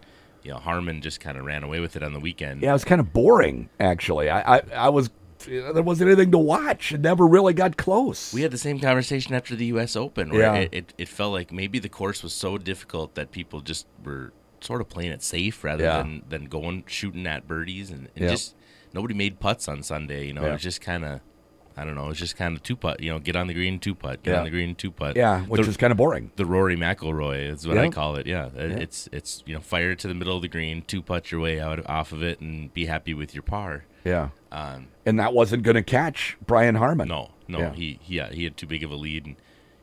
you 0.42 0.50
know 0.50 0.58
Harman 0.58 1.00
just 1.00 1.20
kind 1.20 1.38
of 1.38 1.44
ran 1.44 1.62
away 1.62 1.80
with 1.80 1.96
it 1.96 2.02
on 2.02 2.12
the 2.12 2.20
weekend. 2.20 2.60
Yeah, 2.62 2.70
it 2.70 2.74
was 2.74 2.84
kind 2.84 3.00
of 3.00 3.12
boring 3.12 3.68
actually. 3.78 4.28
I, 4.28 4.56
I, 4.56 4.62
I 4.74 4.88
was 4.88 5.08
there 5.46 5.82
wasn't 5.82 6.10
anything 6.10 6.30
to 6.32 6.38
watch. 6.38 6.92
It 6.92 7.00
never 7.00 7.26
really 7.26 7.52
got 7.54 7.76
close. 7.76 8.32
We 8.32 8.42
had 8.42 8.50
the 8.50 8.58
same 8.58 8.78
conversation 8.80 9.34
after 9.34 9.54
the 9.56 9.66
U.S. 9.66 9.96
Open, 9.96 10.30
where 10.30 10.40
Yeah. 10.40 10.54
it, 10.54 10.68
it, 10.72 10.94
it 10.98 11.08
felt 11.08 11.32
like 11.32 11.52
maybe 11.52 11.78
the 11.78 11.88
course 11.88 12.22
was 12.22 12.32
so 12.32 12.58
difficult 12.58 13.14
that 13.14 13.30
people 13.32 13.60
just 13.60 13.86
were 14.04 14.32
sort 14.60 14.80
of 14.80 14.88
playing 14.88 15.10
it 15.12 15.22
safe 15.22 15.64
rather 15.64 15.84
Yeah. 15.84 15.98
than, 15.98 16.22
than 16.28 16.44
going 16.46 16.84
shooting 16.86 17.26
at 17.26 17.48
birdies, 17.48 17.90
and, 17.90 18.08
and 18.16 18.28
just 18.28 18.54
nobody 18.92 19.14
made 19.14 19.40
putts 19.40 19.68
on 19.68 19.82
Sunday. 19.82 20.26
You 20.26 20.34
know, 20.34 20.42
Yeah. 20.42 20.48
it 20.50 20.52
was 20.52 20.62
just 20.62 20.80
kind 20.80 21.04
of, 21.04 21.20
I 21.80 21.84
don't 21.84 21.94
know, 21.94 22.10
It's 22.10 22.18
just 22.18 22.36
kind 22.36 22.54
of 22.56 22.62
two 22.62 22.76
putt. 22.76 23.00
You 23.00 23.10
know, 23.10 23.18
get 23.18 23.36
on 23.36 23.46
the 23.46 23.54
green, 23.54 23.78
two 23.78 23.94
putt, 23.94 24.22
get 24.22 24.32
Yeah. 24.32 24.38
on 24.38 24.44
the 24.44 24.50
green, 24.50 24.74
two 24.74 24.90
putt. 24.90 25.16
yeah, 25.16 25.40
which 25.42 25.62
the, 25.62 25.68
is 25.70 25.76
kind 25.76 25.90
of 25.90 25.96
boring. 25.96 26.30
the 26.36 26.44
Rory 26.44 26.76
McIlroy 26.76 27.50
is 27.50 27.66
what 27.66 27.76
Yeah. 27.76 27.82
I 27.84 27.88
call 27.88 28.16
it. 28.16 28.26
Yeah, 28.26 28.46
Uh, 28.46 28.50
it's 28.56 29.08
it's 29.12 29.42
you 29.46 29.54
know 29.54 29.60
fire 29.60 29.92
it 29.92 29.98
to 30.00 30.08
the 30.08 30.14
middle 30.14 30.36
of 30.36 30.42
the 30.42 30.48
green, 30.48 30.82
two 30.86 31.00
putt 31.02 31.32
your 31.32 31.40
way 31.40 31.58
out 31.60 31.84
off 31.88 32.12
of 32.12 32.22
it, 32.22 32.40
and 32.40 32.72
be 32.74 32.86
happy 32.86 33.14
with 33.14 33.34
your 33.34 33.42
par. 33.42 33.84
Yeah, 34.04 34.28
Um, 34.52 34.88
and 35.06 35.18
that 35.18 35.32
wasn't 35.34 35.62
going 35.62 35.74
to 35.76 35.82
catch 35.82 36.36
Brian 36.46 36.74
Harman. 36.76 37.08
no, 37.08 37.30
no, 37.48 37.58
Yeah. 37.58 37.72
he 37.72 37.98
he 38.02 38.16
yeah, 38.16 38.30
he 38.30 38.44
had 38.44 38.56
too 38.56 38.66
big 38.66 38.82
of 38.82 38.90
a 38.90 38.96
lead, 38.96 39.26
and 39.26 39.36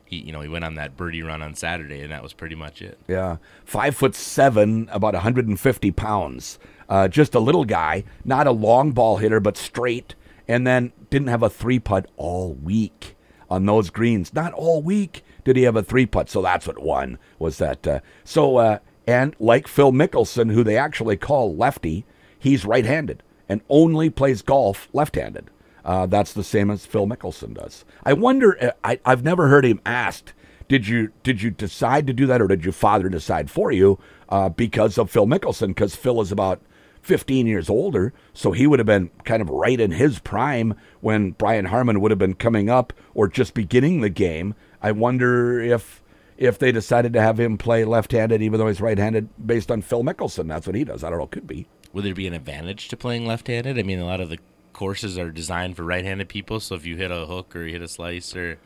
he 0.04 0.16
you 0.18 0.32
know 0.32 0.40
he 0.40 0.48
went 0.48 0.64
on 0.64 0.74
that 0.76 0.96
birdie 0.96 1.22
run 1.22 1.42
on 1.42 1.54
Saturday, 1.54 2.00
and 2.02 2.10
that 2.12 2.22
was 2.22 2.32
pretty 2.32 2.54
much 2.54 2.80
it. 2.82 2.98
Yeah, 3.08 3.36
five 3.64 3.94
foot 3.96 4.14
seven, 4.14 4.88
about 4.92 5.14
150 5.14 5.90
pounds. 5.92 6.58
Uh, 6.88 7.06
just 7.06 7.34
a 7.34 7.40
little 7.40 7.64
guy, 7.66 8.02
not 8.24 8.46
a 8.46 8.50
long 8.50 8.92
ball 8.92 9.18
hitter, 9.18 9.40
but 9.40 9.56
straight. 9.56 10.14
And 10.48 10.66
then 10.66 10.92
didn't 11.10 11.28
have 11.28 11.42
a 11.42 11.50
three 11.50 11.78
putt 11.78 12.10
all 12.16 12.54
week 12.54 13.16
on 13.50 13.66
those 13.66 13.90
greens. 13.90 14.32
Not 14.32 14.52
all 14.54 14.82
week 14.82 15.22
did 15.44 15.56
he 15.56 15.62
have 15.64 15.76
a 15.76 15.82
three 15.82 16.06
putt. 16.06 16.30
So 16.30 16.42
that's 16.42 16.66
what 16.66 16.82
won 16.82 17.18
was 17.38 17.58
that. 17.58 17.86
Uh, 17.86 18.00
so 18.24 18.56
uh, 18.56 18.78
and 19.06 19.36
like 19.38 19.68
Phil 19.68 19.92
Mickelson, 19.92 20.52
who 20.52 20.64
they 20.64 20.76
actually 20.76 21.16
call 21.16 21.54
lefty, 21.54 22.04
he's 22.38 22.64
right-handed 22.64 23.22
and 23.48 23.60
only 23.68 24.10
plays 24.10 24.42
golf 24.42 24.88
left-handed. 24.92 25.50
Uh, 25.84 26.06
that's 26.06 26.32
the 26.32 26.44
same 26.44 26.70
as 26.70 26.84
Phil 26.84 27.06
Mickelson 27.06 27.54
does. 27.54 27.84
I 28.04 28.12
wonder. 28.12 28.62
uh, 28.62 28.72
I, 28.84 29.00
I've 29.04 29.24
never 29.24 29.48
heard 29.48 29.64
him 29.64 29.80
asked 29.86 30.34
did 30.68 30.86
you 30.86 31.12
did 31.22 31.42
you 31.42 31.50
decide 31.50 32.06
to 32.06 32.12
do 32.12 32.26
that, 32.26 32.42
or 32.42 32.46
did 32.46 32.62
your 32.62 32.72
father 32.72 33.08
decide 33.08 33.50
for 33.50 33.72
you 33.72 33.98
uh, 34.28 34.50
because 34.50 34.98
of 34.98 35.10
Phil 35.10 35.26
Mickelson? 35.26 35.68
Because 35.68 35.96
Phil 35.96 36.20
is 36.20 36.30
about 36.30 36.60
15 37.02 37.46
years 37.46 37.68
older, 37.68 38.12
so 38.32 38.52
he 38.52 38.66
would 38.66 38.78
have 38.78 38.86
been 38.86 39.10
kind 39.24 39.42
of 39.42 39.50
right 39.50 39.80
in 39.80 39.92
his 39.92 40.18
prime 40.18 40.74
when 41.00 41.32
Brian 41.32 41.66
Harman 41.66 42.00
would 42.00 42.10
have 42.10 42.18
been 42.18 42.34
coming 42.34 42.68
up 42.68 42.92
or 43.14 43.28
just 43.28 43.54
beginning 43.54 44.00
the 44.00 44.08
game. 44.08 44.54
I 44.82 44.92
wonder 44.92 45.60
if 45.60 46.02
if 46.36 46.58
they 46.58 46.70
decided 46.70 47.12
to 47.14 47.20
have 47.20 47.40
him 47.40 47.58
play 47.58 47.84
left-handed, 47.84 48.40
even 48.40 48.60
though 48.60 48.68
he's 48.68 48.80
right-handed, 48.80 49.28
based 49.44 49.72
on 49.72 49.82
Phil 49.82 50.04
Mickelson. 50.04 50.46
That's 50.46 50.68
what 50.68 50.76
he 50.76 50.84
does. 50.84 51.02
I 51.02 51.10
don't 51.10 51.18
know. 51.18 51.26
Could 51.26 51.48
be. 51.48 51.66
Would 51.92 52.04
there 52.04 52.14
be 52.14 52.28
an 52.28 52.34
advantage 52.34 52.86
to 52.88 52.96
playing 52.96 53.26
left-handed? 53.26 53.76
I 53.76 53.82
mean, 53.82 53.98
a 53.98 54.04
lot 54.04 54.20
of 54.20 54.28
the 54.30 54.38
courses 54.72 55.18
are 55.18 55.32
designed 55.32 55.74
for 55.76 55.82
right-handed 55.82 56.28
people, 56.28 56.60
so 56.60 56.76
if 56.76 56.86
you 56.86 56.96
hit 56.96 57.10
a 57.10 57.26
hook 57.26 57.56
or 57.56 57.64
you 57.64 57.72
hit 57.72 57.82
a 57.82 57.88
slice 57.88 58.36
or 58.36 58.58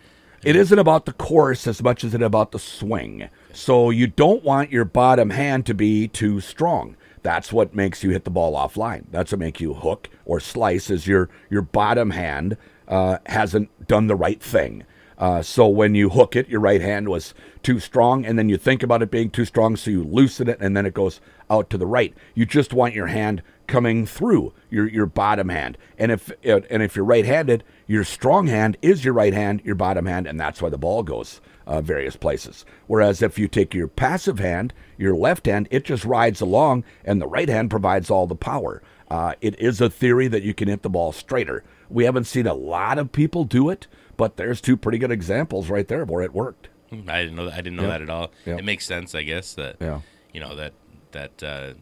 It 0.44 0.56
isn't 0.56 0.78
about 0.78 1.06
the 1.06 1.12
course 1.12 1.66
as 1.66 1.82
much 1.82 2.02
as 2.02 2.14
it 2.14 2.20
about 2.20 2.50
the 2.50 2.58
swing. 2.58 3.28
So 3.52 3.90
you 3.90 4.08
don't 4.08 4.42
want 4.42 4.72
your 4.72 4.84
bottom 4.84 5.30
hand 5.30 5.66
to 5.66 5.74
be 5.74 6.08
too 6.08 6.40
strong. 6.40 6.96
That's 7.22 7.52
what 7.52 7.74
makes 7.74 8.02
you 8.02 8.10
hit 8.10 8.24
the 8.24 8.30
ball 8.30 8.54
offline. 8.54 9.04
That's 9.10 9.32
what 9.32 9.38
makes 9.38 9.60
you 9.60 9.74
hook 9.74 10.08
or 10.24 10.40
slice. 10.40 10.90
Is 10.90 11.06
your 11.06 11.28
your 11.50 11.62
bottom 11.62 12.10
hand 12.10 12.56
uh, 12.88 13.18
hasn't 13.26 13.86
done 13.86 14.06
the 14.06 14.16
right 14.16 14.42
thing. 14.42 14.84
Uh, 15.18 15.40
so 15.40 15.68
when 15.68 15.94
you 15.94 16.08
hook 16.08 16.34
it, 16.34 16.48
your 16.48 16.60
right 16.60 16.80
hand 16.80 17.08
was 17.08 17.32
too 17.62 17.78
strong, 17.78 18.24
and 18.24 18.36
then 18.36 18.48
you 18.48 18.56
think 18.56 18.82
about 18.82 19.02
it 19.02 19.10
being 19.10 19.30
too 19.30 19.44
strong, 19.44 19.76
so 19.76 19.88
you 19.88 20.02
loosen 20.02 20.48
it, 20.48 20.58
and 20.60 20.76
then 20.76 20.84
it 20.84 20.94
goes 20.94 21.20
out 21.48 21.70
to 21.70 21.78
the 21.78 21.86
right. 21.86 22.12
You 22.34 22.44
just 22.44 22.72
want 22.72 22.94
your 22.94 23.06
hand 23.06 23.40
coming 23.68 24.04
through 24.04 24.52
your 24.68 24.88
your 24.88 25.06
bottom 25.06 25.48
hand, 25.48 25.78
and 25.96 26.10
if 26.10 26.32
and 26.42 26.82
if 26.82 26.96
you're 26.96 27.04
right-handed, 27.04 27.62
your 27.86 28.02
strong 28.02 28.48
hand 28.48 28.76
is 28.82 29.04
your 29.04 29.14
right 29.14 29.32
hand, 29.32 29.60
your 29.64 29.76
bottom 29.76 30.06
hand, 30.06 30.26
and 30.26 30.40
that's 30.40 30.60
why 30.60 30.70
the 30.70 30.78
ball 30.78 31.04
goes 31.04 31.40
uh, 31.66 31.80
various 31.80 32.16
places. 32.16 32.64
Whereas 32.86 33.22
if 33.22 33.38
you 33.38 33.48
take 33.48 33.74
your 33.74 33.88
passive 33.88 34.38
hand, 34.38 34.72
your 34.98 35.14
left 35.14 35.46
hand, 35.46 35.68
it 35.70 35.84
just 35.84 36.04
rides 36.04 36.40
along, 36.40 36.84
and 37.04 37.20
the 37.20 37.26
right 37.26 37.48
hand 37.48 37.70
provides 37.70 38.10
all 38.10 38.26
the 38.26 38.34
power. 38.34 38.82
Uh, 39.10 39.34
it 39.40 39.58
is 39.60 39.80
a 39.80 39.90
theory 39.90 40.26
that 40.28 40.42
you 40.42 40.54
can 40.54 40.68
hit 40.68 40.82
the 40.82 40.90
ball 40.90 41.12
straighter. 41.12 41.62
We 41.90 42.04
haven't 42.04 42.24
seen 42.24 42.46
a 42.46 42.54
lot 42.54 42.98
of 42.98 43.12
people 43.12 43.44
do 43.44 43.68
it, 43.68 43.86
but 44.16 44.36
there's 44.36 44.60
two 44.60 44.76
pretty 44.76 44.98
good 44.98 45.10
examples 45.10 45.68
right 45.68 45.86
there 45.86 46.04
where 46.04 46.22
it 46.22 46.32
worked. 46.32 46.68
I 46.90 47.22
didn't 47.22 47.36
know 47.36 47.46
that. 47.46 47.54
I 47.54 47.56
didn't 47.62 47.76
know 47.76 47.82
Yeah. 47.84 47.88
that 47.88 48.02
at 48.02 48.10
all. 48.10 48.30
Yeah. 48.46 48.56
It 48.56 48.64
makes 48.64 48.86
sense, 48.86 49.14
I 49.14 49.22
guess. 49.22 49.54
That 49.54 49.76
Yeah. 49.80 50.00
you 50.32 50.40
know 50.40 50.54
that 50.56 50.72
that 51.12 51.42
uh, 51.42 51.72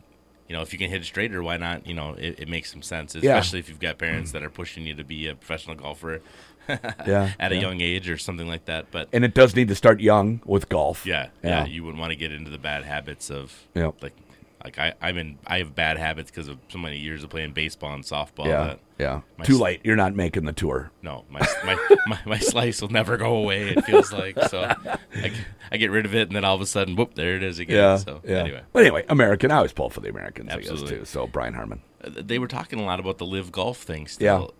you 0.50 0.57
know 0.57 0.62
if 0.62 0.73
you 0.73 0.80
can 0.80 0.90
hit 0.90 1.00
it 1.00 1.04
straighter, 1.04 1.45
why 1.45 1.57
not? 1.59 1.87
You 1.87 1.95
know, 1.95 2.14
it, 2.19 2.40
it 2.40 2.49
makes 2.49 2.73
some 2.73 2.83
sense, 2.83 3.14
Yeah. 3.14 3.38
especially 3.38 3.61
if 3.61 3.69
you've 3.69 3.78
got 3.78 3.99
parents 3.99 4.33
that 4.33 4.42
are 4.42 4.50
pushing 4.50 4.85
you 4.85 4.95
to 4.97 5.04
be 5.04 5.28
a 5.28 5.37
professional 5.37 5.76
golfer 5.76 6.21
Yeah, 6.69 7.33
at 7.38 7.52
a 7.52 7.54
yeah. 7.54 7.61
young 7.61 7.80
age 7.80 8.11
or 8.11 8.19
something 8.19 8.49
like 8.49 8.64
that. 8.64 8.90
But 8.90 9.09
And 9.12 9.25
it 9.25 9.33
does 9.33 9.54
need 9.54 9.69
to 9.69 9.76
start 9.76 10.00
young 10.00 10.40
with 10.45 10.69
golf. 10.69 11.07
yeah, 11.07 11.28
yeah, 11.45 11.66
you 11.66 11.85
wouldn't 11.85 12.00
want 12.00 12.11
to 12.11 12.16
get 12.16 12.33
into 12.33 12.50
the 12.50 12.59
bad 12.59 12.83
habits 12.83 13.30
of 13.30 13.66
Yeah. 13.76 13.92
like 14.02 14.12
like 14.64 14.78
I 14.78 14.94
I'm 15.00 15.16
in 15.16 15.38
I 15.46 15.58
have 15.58 15.74
bad 15.74 15.96
habits 15.98 16.30
because 16.30 16.48
of 16.48 16.58
so 16.68 16.78
many 16.78 16.98
years 16.98 17.22
of 17.24 17.30
playing 17.30 17.52
baseball 17.52 17.92
and 17.94 18.04
softball. 18.04 18.46
yeah, 18.46 18.74
yeah. 18.98 19.20
Too 19.44 19.54
s- 19.54 19.60
late. 19.60 19.80
You're 19.84 19.96
not 19.96 20.14
making 20.14 20.44
the 20.44 20.52
tour. 20.52 20.90
No, 21.02 21.24
my, 21.30 21.40
my, 21.64 21.96
my, 22.06 22.18
my 22.26 22.38
slice 22.38 22.80
will 22.82 22.88
never 22.90 23.16
go 23.16 23.36
away. 23.36 23.70
It 23.70 23.84
feels 23.84 24.12
like 24.12 24.38
so. 24.48 24.72
I 25.72 25.76
get 25.76 25.90
rid 25.90 26.04
of 26.04 26.14
it, 26.14 26.28
and 26.28 26.36
then 26.36 26.44
all 26.44 26.54
of 26.56 26.60
a 26.60 26.66
sudden, 26.66 26.96
whoop, 26.96 27.14
there 27.14 27.36
it 27.36 27.42
is 27.42 27.58
again. 27.58 27.76
Yeah, 27.76 27.96
So 27.96 28.20
anyway, 28.26 28.62
But 28.72 28.80
anyway, 28.82 29.04
American. 29.08 29.50
I 29.50 29.56
always 29.56 29.72
pull 29.72 29.88
for 29.88 30.00
the 30.00 30.08
Americans, 30.08 30.50
I 30.50 30.56
Absolutely. 30.56 30.88
guess, 30.90 30.98
too. 30.98 31.04
So 31.04 31.26
Brian 31.26 31.54
Harman. 31.54 31.80
Uh, 32.02 32.10
they 32.16 32.38
were 32.38 32.48
talking 32.48 32.80
a 32.80 32.84
lot 32.84 32.98
about 33.00 33.18
the 33.18 33.26
LIV 33.26 33.52
Golf 33.52 33.78
thing. 33.78 34.06
Still, 34.08 34.52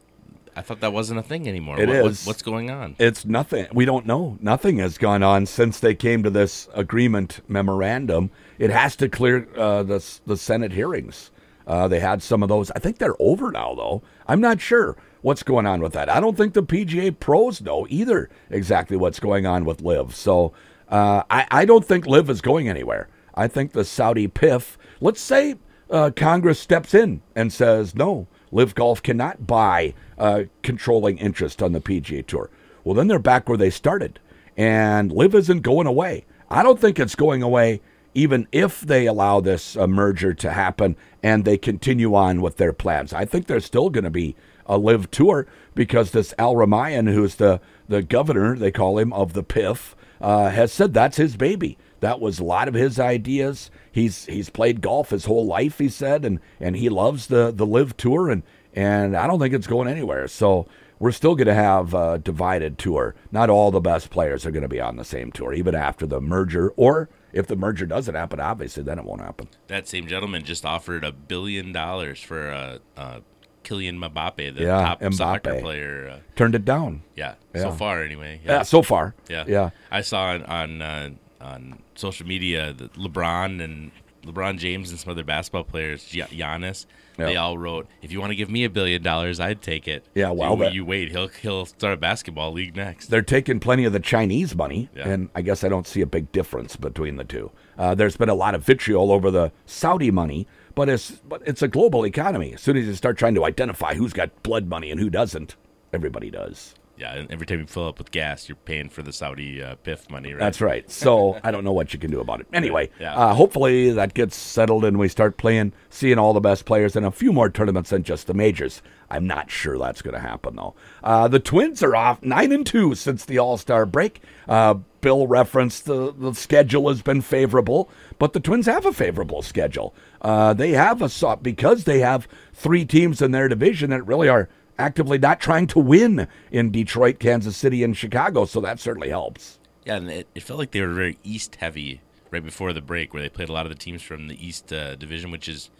I 0.57 0.62
thought 0.62 0.80
that 0.80 0.92
wasn't 0.92 1.19
a 1.21 1.23
thing 1.23 1.49
anymore. 1.49 1.80
It 1.80 1.88
what, 1.88 2.02
what- 2.02 2.11
is. 2.12 2.26
what's 2.26 2.42
going 2.42 2.71
on? 2.71 2.95
It's 2.99 3.25
nothing. 3.25 3.66
We 3.73 3.85
don't 3.85 4.07
know. 4.07 4.38
Nothing 4.40 4.78
has 4.78 4.99
gone 4.99 5.23
on 5.23 5.47
since 5.47 5.80
they 5.80 5.95
came 5.95 6.23
to 6.23 6.30
this 6.30 6.69
agreement 6.75 7.40
memorandum. 7.49 8.30
It 8.61 8.69
has 8.69 8.95
to 8.97 9.09
clear 9.09 9.49
uh, 9.57 9.83
the 9.83 10.05
the 10.26 10.37
Senate 10.37 10.73
hearings. 10.73 11.31
Uh, 11.67 11.88
they 11.88 11.99
had 11.99 12.23
some 12.23 12.43
of 12.43 12.50
those. 12.50 12.71
I 12.73 12.79
think 12.79 12.99
they're 12.99 13.17
over 13.19 13.50
now, 13.50 13.75
though. 13.75 14.02
I'm 14.26 14.40
not 14.40 14.61
sure 14.61 14.99
what's 15.23 15.43
going 15.43 15.64
on 15.64 15.81
with 15.81 15.95
that. 15.95 16.11
I 16.11 16.21
don't 16.21 16.37
think 16.37 16.52
the 16.52 16.62
PGA 16.62 17.19
pros 17.19 17.62
know 17.62 17.87
either 17.88 18.29
exactly 18.50 18.99
what's 18.99 19.19
going 19.19 19.47
on 19.47 19.64
with 19.64 19.81
LIV. 19.81 20.14
So 20.14 20.52
uh, 20.90 21.23
I, 21.31 21.47
I 21.50 21.64
don't 21.64 21.87
think 21.87 22.07
LIV 22.07 22.29
is 22.29 22.40
going 22.43 22.69
anywhere. 22.69 23.09
I 23.35 23.49
think 23.49 23.73
the 23.73 23.85
Saudi 23.85 24.29
PIF. 24.29 24.76
Let's 25.00 25.23
say 25.23 25.55
uh, 25.88 26.11
Congress 26.14 26.61
steps 26.61 26.93
in 26.93 27.23
and 27.35 27.50
says 27.50 27.95
no. 27.95 28.26
LIV 28.52 28.75
Golf 28.75 29.02
cannot 29.02 29.47
buy 29.47 29.95
uh, 30.19 30.43
controlling 30.62 31.17
interest 31.17 31.62
on 31.62 31.73
the 31.73 31.81
PGA 31.81 32.26
Tour. 32.26 32.50
Well, 32.85 32.95
then 32.95 33.07
they're 33.07 33.19
back 33.19 33.49
where 33.49 33.57
they 33.57 33.71
started, 33.71 34.21
and 34.55 35.11
LIV 35.11 35.35
isn't 35.35 35.62
going 35.62 35.87
away. 35.87 36.26
I 36.50 36.62
don't 36.62 36.79
think 36.79 36.99
it's 36.99 37.14
going 37.14 37.43
away, 37.43 37.81
even 38.14 38.47
if 38.52 38.81
they 38.81 39.07
allow 39.07 39.40
this 39.40 39.76
uh, 39.76 39.87
merger 39.87 40.35
to 40.35 40.50
happen 40.50 40.97
and 41.23 41.45
they 41.45 41.57
continue 41.57 42.14
on 42.14 42.40
with 42.40 42.57
their 42.57 42.73
plans. 42.73 43.12
I 43.12 43.25
think 43.25 43.47
there's 43.47 43.64
still 43.64 43.90
going 43.90 44.05
to 44.05 44.11
be 44.11 44.37
a 44.67 44.79
LIV 44.79 45.11
Tour 45.11 45.47
because 45.75 46.11
this 46.11 46.35
Al-Rumayyan, 46.38 47.12
who's 47.12 47.37
the 47.37 47.61
the 47.88 48.02
governor, 48.02 48.57
they 48.57 48.71
call 48.71 48.99
him 48.99 49.12
of 49.12 49.33
the 49.33 49.43
PIF, 49.43 49.95
uh, 50.21 50.50
has 50.50 50.73
said 50.73 50.95
that's 50.95 51.17
his 51.17 51.37
baby. 51.37 51.76
That 52.00 52.21
was 52.21 52.38
a 52.38 52.45
lot 52.45 52.69
of 52.69 52.75
his 52.75 52.99
ideas. 52.99 53.71
He's 53.90 54.26
he's 54.26 54.49
played 54.49 54.81
golf 54.81 55.11
his 55.11 55.25
whole 55.25 55.47
life, 55.47 55.79
he 55.79 55.88
said, 55.88 56.25
and 56.25 56.40
and 56.61 56.76
he 56.76 56.88
loves 56.88 57.26
the 57.26 57.50
the 57.50 57.67
LIV 57.67 57.97
tour, 57.97 58.31
and 58.31 58.43
and 58.75 59.17
I 59.17 59.26
don't 59.26 59.40
think 59.40 59.55
it's 59.55 59.67
going 59.67 59.88
anywhere. 59.88 60.29
So 60.29 60.67
we're 60.99 61.12
still 61.12 61.35
going 61.35 61.49
to 61.49 61.55
have 61.55 61.95
a 61.95 62.19
divided 62.19 62.79
tour. 62.79 63.14
Not 63.33 63.50
all 63.50 63.71
the 63.71 63.81
best 63.81 64.11
players 64.11 64.47
are 64.47 64.50
going 64.50 64.62
to 64.62 64.69
be 64.69 64.81
on 64.81 64.97
the 64.97 65.05
same 65.05 65.33
tour, 65.33 65.52
even 65.52 65.75
after 65.75 66.07
the 66.07 66.21
merger, 66.21 66.73
or 66.76 67.09
if 67.33 67.47
the 67.47 67.57
merger 67.57 67.87
doesn't 67.87 68.15
happen, 68.15 68.41
obviously 68.41 68.83
then 68.83 68.99
it 68.99 69.05
won't 69.05 69.21
happen. 69.21 69.49
That 69.69 69.89
same 69.89 70.07
gentleman 70.07 70.45
just 70.45 70.65
offered 70.65 71.05
a 71.05 71.13
billion 71.13 71.73
dollars 71.73 72.21
for 72.21 72.49
a, 72.51 72.81
a 72.97 73.23
Kylian 73.65 73.99
Mbappe, 73.99 74.55
the 74.57 74.63
Yeah, 74.63 74.95
top 74.97 75.13
soccer 75.15 75.61
player. 75.61 76.09
Uh, 76.15 76.19
Turned 76.37 76.55
it 76.55 76.65
down. 76.65 77.03
yeah, 77.15 77.35
Yeah. 77.55 77.63
so 77.63 77.73
far 77.73 78.03
anyway. 78.03 78.41
Yeah, 78.45 78.63
so 78.63 78.83
far. 78.83 79.15
Yeah, 79.29 79.45
Yeah. 79.47 79.71
I 79.91 80.01
saw 80.01 80.31
on 80.31 80.43
on, 80.45 80.83
uh, 80.83 81.11
on 81.41 81.83
social 81.95 82.27
media 82.27 82.73
that 82.73 82.95
LeBron 82.95 83.63
and 83.63 83.91
LeBron 84.31 84.59
James 84.59 84.91
and 84.91 84.99
some 84.99 85.11
other 85.11 85.25
basketball 85.25 85.65
players, 85.65 86.05
Gi- 86.05 86.23
Giannis, 86.23 86.87
they 87.17 87.37
all 87.37 87.59
wrote, 87.59 87.87
"If 88.01 88.13
you 88.13 88.21
want 88.21 88.31
to 88.31 88.37
give 88.37 88.49
me 88.51 88.65
a 88.65 88.71
billion 88.71 89.03
dollars, 89.03 89.41
I'd 89.41 89.61
take 89.61 89.87
it." 89.87 90.05
Yeah, 90.15 90.31
well, 90.31 90.53
you, 90.57 90.59
that- 90.65 90.75
you 90.75 90.85
wait, 90.87 91.11
he'll 91.11 91.29
he'll 91.29 91.67
start 91.67 91.95
a 91.95 91.97
basketball 91.99 92.53
league 92.53 92.75
next. 92.77 93.07
They're 93.09 93.21
taking 93.23 93.61
plenty 93.61 93.85
of 93.85 93.93
the 93.93 94.01
Chinese 94.01 94.55
money, 94.57 94.89
Yeah. 94.97 95.09
and 95.09 95.29
I 95.35 95.43
guess 95.43 95.63
I 95.65 95.69
don't 95.69 95.87
see 95.87 96.01
a 96.01 96.07
big 96.07 96.33
difference 96.33 96.77
between 96.77 97.17
the 97.17 97.25
two. 97.25 97.51
Uh, 97.79 97.95
there's 97.95 98.17
been 98.17 98.29
a 98.31 98.35
lot 98.35 98.55
of 98.55 98.63
vitriol 98.65 99.13
over 99.13 99.31
the 99.31 99.53
Saudi 99.67 100.11
money, 100.11 100.47
but 100.75 100.89
it's 100.89 101.11
but 101.11 101.43
it's 101.47 101.61
a 101.63 101.69
global 101.69 102.07
economy. 102.07 102.55
As 102.55 102.61
soon 102.63 102.77
as 102.79 102.87
you 102.87 102.95
start 102.95 103.19
trying 103.19 103.35
to 103.35 103.45
identify 103.45 103.95
who's 103.95 104.13
got 104.15 104.43
blood 104.43 104.67
money 104.69 104.91
and 104.91 104.99
who 104.99 105.11
doesn't, 105.11 105.57
everybody 105.93 106.31
does. 106.31 106.75
Yeah, 107.00 107.14
and 107.14 107.30
every 107.33 107.47
time 107.47 107.61
you 107.61 107.66
fill 107.66 107.88
up 107.88 107.99
with 107.99 108.11
gas, 108.11 108.47
you're 108.49 108.57
paying 108.57 108.90
for 108.90 109.02
the 109.02 109.12
Saudi 109.12 109.62
uh, 109.62 109.76
PIF 109.85 110.11
money, 110.11 110.35
right? 110.35 110.38
That's 110.38 110.61
right. 110.61 110.88
So 110.90 111.40
I 111.45 111.50
don't 111.50 111.64
know 111.64 111.73
what 111.73 111.95
you 111.95 111.99
can 111.99 112.11
do 112.11 112.21
about 112.21 112.40
it. 112.40 112.47
Anyway, 112.52 112.90
Yeah. 113.00 113.14
uh, 113.16 113.35
hopefully 113.35 113.90
that 113.92 114.12
gets 114.12 114.37
settled 114.37 114.85
and 114.85 114.99
we 114.99 115.09
start 115.09 115.38
playing, 115.38 115.73
seeing 115.88 116.19
all 116.19 116.35
the 116.35 116.40
best 116.40 116.66
players 116.66 116.97
in 116.97 117.04
a 117.04 117.11
few 117.11 117.33
more 117.33 117.49
tournaments 117.49 117.88
than 117.90 118.02
just 118.02 118.26
the 118.26 118.35
majors. 118.35 118.83
I'm 119.11 119.26
not 119.26 119.50
sure 119.50 119.78
that's 119.78 120.02
going 120.02 120.14
to 120.14 120.21
happen 120.21 120.57
though. 120.57 120.75
Uh, 121.02 121.26
the 121.26 121.40
Twins 121.40 121.83
are 121.83 121.97
off 121.97 122.23
nine 122.23 122.52
and 122.52 122.66
two 122.66 122.95
since 122.95 123.25
the 123.25 123.38
All 123.38 123.57
Star 123.57 123.87
break. 123.87 124.23
Uh, 124.47 124.75
Bill 125.00 125.26
referenced 125.26 125.87
the 125.87 126.12
the 126.12 126.35
schedule 126.35 126.88
has 126.90 127.00
been 127.00 127.23
favorable, 127.23 127.88
but 128.19 128.35
the 128.35 128.40
Twins 128.40 128.66
have 128.66 128.85
a 128.85 128.92
favorable 128.92 129.40
schedule. 129.40 129.95
Uh, 130.21 130.52
they 130.52 130.73
have 130.73 131.00
a 131.00 131.09
so- 131.09 131.37
because 131.37 131.85
they 131.85 132.00
have 132.00 132.28
three 132.52 132.85
teams 132.85 133.23
in 133.23 133.30
their 133.30 133.49
division 133.49 133.88
that 133.90 134.07
really 134.07 134.28
are 134.28 134.50
actively 134.81 135.19
not 135.19 135.41
trying 135.41 135.67
to 135.69 135.79
win 135.79 136.27
in 136.51 136.71
Detroit, 136.71 137.21
Kansas 137.21 137.57
City, 137.57 137.85
and 137.85 137.97
Chicago. 137.97 138.45
So 138.45 138.61
that 138.61 138.81
certainly 138.81 139.11
helps. 139.11 139.59
Yeah, 139.85 139.97
and 139.97 140.11
it, 140.11 140.29
it 140.35 140.43
felt 140.43 140.59
like 140.59 140.73
they 140.73 140.81
were 140.81 140.93
very 140.93 141.19
East 141.23 141.57
heavy 141.57 142.01
right 142.31 142.45
before 142.45 142.73
the 142.73 142.81
break, 142.81 143.13
where 143.13 143.23
they 143.23 143.29
played 143.29 143.49
a 143.49 143.53
lot 143.53 143.67
of 143.67 143.71
the 143.71 143.79
teams 143.79 144.03
from 144.03 144.29
the 144.29 144.47
East 144.47 144.73
uh, 144.73 144.97
Division, 144.97 145.31
which 145.31 145.49
is 145.49 145.71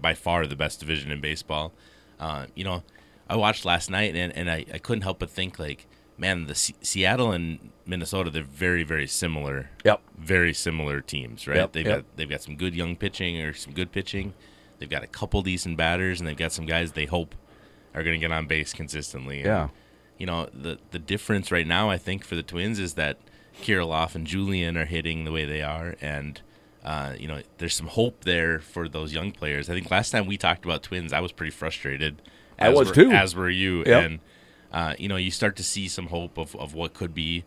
by 0.00 0.14
far 0.14 0.46
the 0.46 0.56
best 0.56 0.80
division 0.80 1.10
in 1.10 1.20
baseball. 1.20 1.72
Uh, 2.18 2.46
you 2.54 2.64
know, 2.64 2.82
I 3.28 3.36
watched 3.36 3.64
last 3.64 3.90
night, 3.90 4.14
and, 4.14 4.36
and 4.36 4.50
I, 4.50 4.66
I 4.72 4.78
couldn't 4.78 5.02
help 5.02 5.20
but 5.20 5.30
think, 5.30 5.58
like, 5.58 5.86
man, 6.18 6.46
the 6.46 6.54
Se- 6.54 6.74
Seattle 6.82 7.32
and 7.32 7.70
Minnesota, 7.86 8.30
they're 8.30 8.42
very, 8.42 8.82
very 8.82 9.06
similar. 9.06 9.70
Yep. 9.84 10.02
Very 10.18 10.52
similar 10.52 11.00
teams, 11.00 11.48
right? 11.48 11.56
Yep, 11.56 11.72
they've 11.72 11.86
yep. 11.86 11.96
got 11.96 12.16
they've 12.16 12.30
got 12.30 12.42
some 12.42 12.56
good 12.56 12.74
young 12.74 12.94
pitching 12.94 13.40
or 13.40 13.54
some 13.54 13.72
good 13.72 13.90
pitching. 13.90 14.34
They've 14.78 14.90
got 14.90 15.02
a 15.02 15.06
couple 15.06 15.42
decent 15.42 15.76
batters, 15.76 16.20
and 16.20 16.28
they've 16.28 16.36
got 16.36 16.52
some 16.52 16.66
guys 16.66 16.92
they 16.92 17.06
hope 17.06 17.34
are 17.94 18.02
going 18.02 18.18
to 18.18 18.20
get 18.20 18.32
on 18.32 18.46
base 18.46 18.72
consistently. 18.72 19.38
And, 19.38 19.46
Yeah. 19.46 19.68
you 20.18 20.26
know 20.26 20.48
the 20.52 20.78
the 20.90 20.98
difference 20.98 21.50
right 21.50 21.66
now 21.66 21.90
I 21.90 21.98
think 21.98 22.24
for 22.24 22.36
the 22.36 22.42
Twins 22.42 22.78
is 22.78 22.94
that 22.94 23.18
Kirilloff 23.62 24.14
and 24.14 24.26
Julien 24.26 24.76
are 24.76 24.84
hitting 24.86 25.24
the 25.24 25.32
way 25.32 25.44
they 25.44 25.60
are, 25.62 25.96
and 26.00 26.40
uh, 26.84 27.14
you 27.18 27.28
know 27.28 27.42
there's 27.58 27.74
some 27.74 27.88
hope 27.88 28.24
there 28.24 28.58
for 28.60 28.88
those 28.88 29.12
young 29.12 29.32
players. 29.32 29.68
I 29.68 29.74
think 29.74 29.90
last 29.90 30.10
time 30.10 30.26
we 30.26 30.36
talked 30.38 30.64
about 30.64 30.82
Twins, 30.82 31.12
I 31.12 31.20
was 31.20 31.32
pretty 31.32 31.50
frustrated. 31.50 32.22
I 32.58 32.68
as 32.68 32.78
was 32.78 32.88
were- 32.88 32.94
too. 32.94 33.10
as 33.10 33.34
were 33.34 33.50
you, 33.50 33.78
Yep. 33.84 34.04
and 34.04 34.18
uh, 34.72 34.94
you 34.98 35.08
know 35.08 35.16
you 35.16 35.30
start 35.30 35.56
to 35.56 35.62
see 35.64 35.88
some 35.88 36.06
hope 36.06 36.38
of 36.38 36.54
of 36.56 36.74
what 36.74 36.94
could 36.94 37.12
be. 37.14 37.44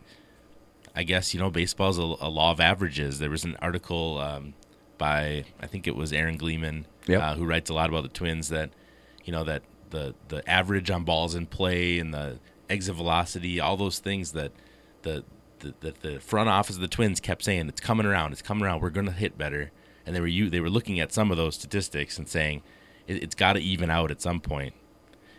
I 0.96 1.02
guess 1.02 1.34
you 1.34 1.40
know 1.40 1.50
baseball's 1.50 1.98
a, 1.98 2.02
a 2.02 2.28
law 2.28 2.52
of 2.52 2.60
averages. 2.60 3.18
There 3.18 3.30
was 3.30 3.42
an 3.44 3.56
article 3.60 4.18
um, 4.18 4.54
by 4.98 5.44
I 5.60 5.66
think 5.66 5.86
it 5.88 5.96
was 5.96 6.12
Aaron 6.12 6.36
Gleeman 6.36 6.86
Yep. 7.08 7.20
uh, 7.22 7.34
who 7.34 7.44
writes 7.44 7.70
a 7.70 7.74
lot 7.74 7.88
about 7.88 8.02
the 8.04 8.08
Twins 8.10 8.48
that 8.50 8.70
you 9.24 9.32
know 9.32 9.42
that 9.44 9.62
the 9.94 10.14
the 10.28 10.48
average 10.48 10.90
on 10.90 11.04
balls 11.04 11.34
in 11.34 11.46
play 11.46 11.98
and 11.98 12.12
the 12.12 12.38
exit 12.68 12.94
velocity, 12.94 13.60
all 13.60 13.76
those 13.76 13.98
things 13.98 14.32
that 14.32 14.52
the 15.02 15.24
the, 15.60 15.74
the, 15.80 15.94
the 16.02 16.20
front 16.20 16.50
office 16.50 16.76
of 16.76 16.82
the 16.82 16.88
Twins 16.88 17.20
kept 17.20 17.42
saying 17.42 17.68
it's 17.68 17.80
coming 17.80 18.04
around, 18.04 18.32
it's 18.32 18.42
coming 18.42 18.64
around, 18.64 18.82
we're 18.82 18.90
going 18.90 19.06
to 19.06 19.12
hit 19.12 19.38
better, 19.38 19.70
and 20.04 20.14
they 20.14 20.20
were 20.20 20.26
you 20.26 20.50
they 20.50 20.60
were 20.60 20.70
looking 20.70 21.00
at 21.00 21.12
some 21.12 21.30
of 21.30 21.36
those 21.36 21.54
statistics 21.54 22.18
and 22.18 22.28
saying 22.28 22.62
it, 23.06 23.22
it's 23.22 23.34
got 23.34 23.54
to 23.54 23.60
even 23.60 23.88
out 23.88 24.10
at 24.10 24.20
some 24.20 24.40
point. 24.40 24.74
point, 24.74 24.74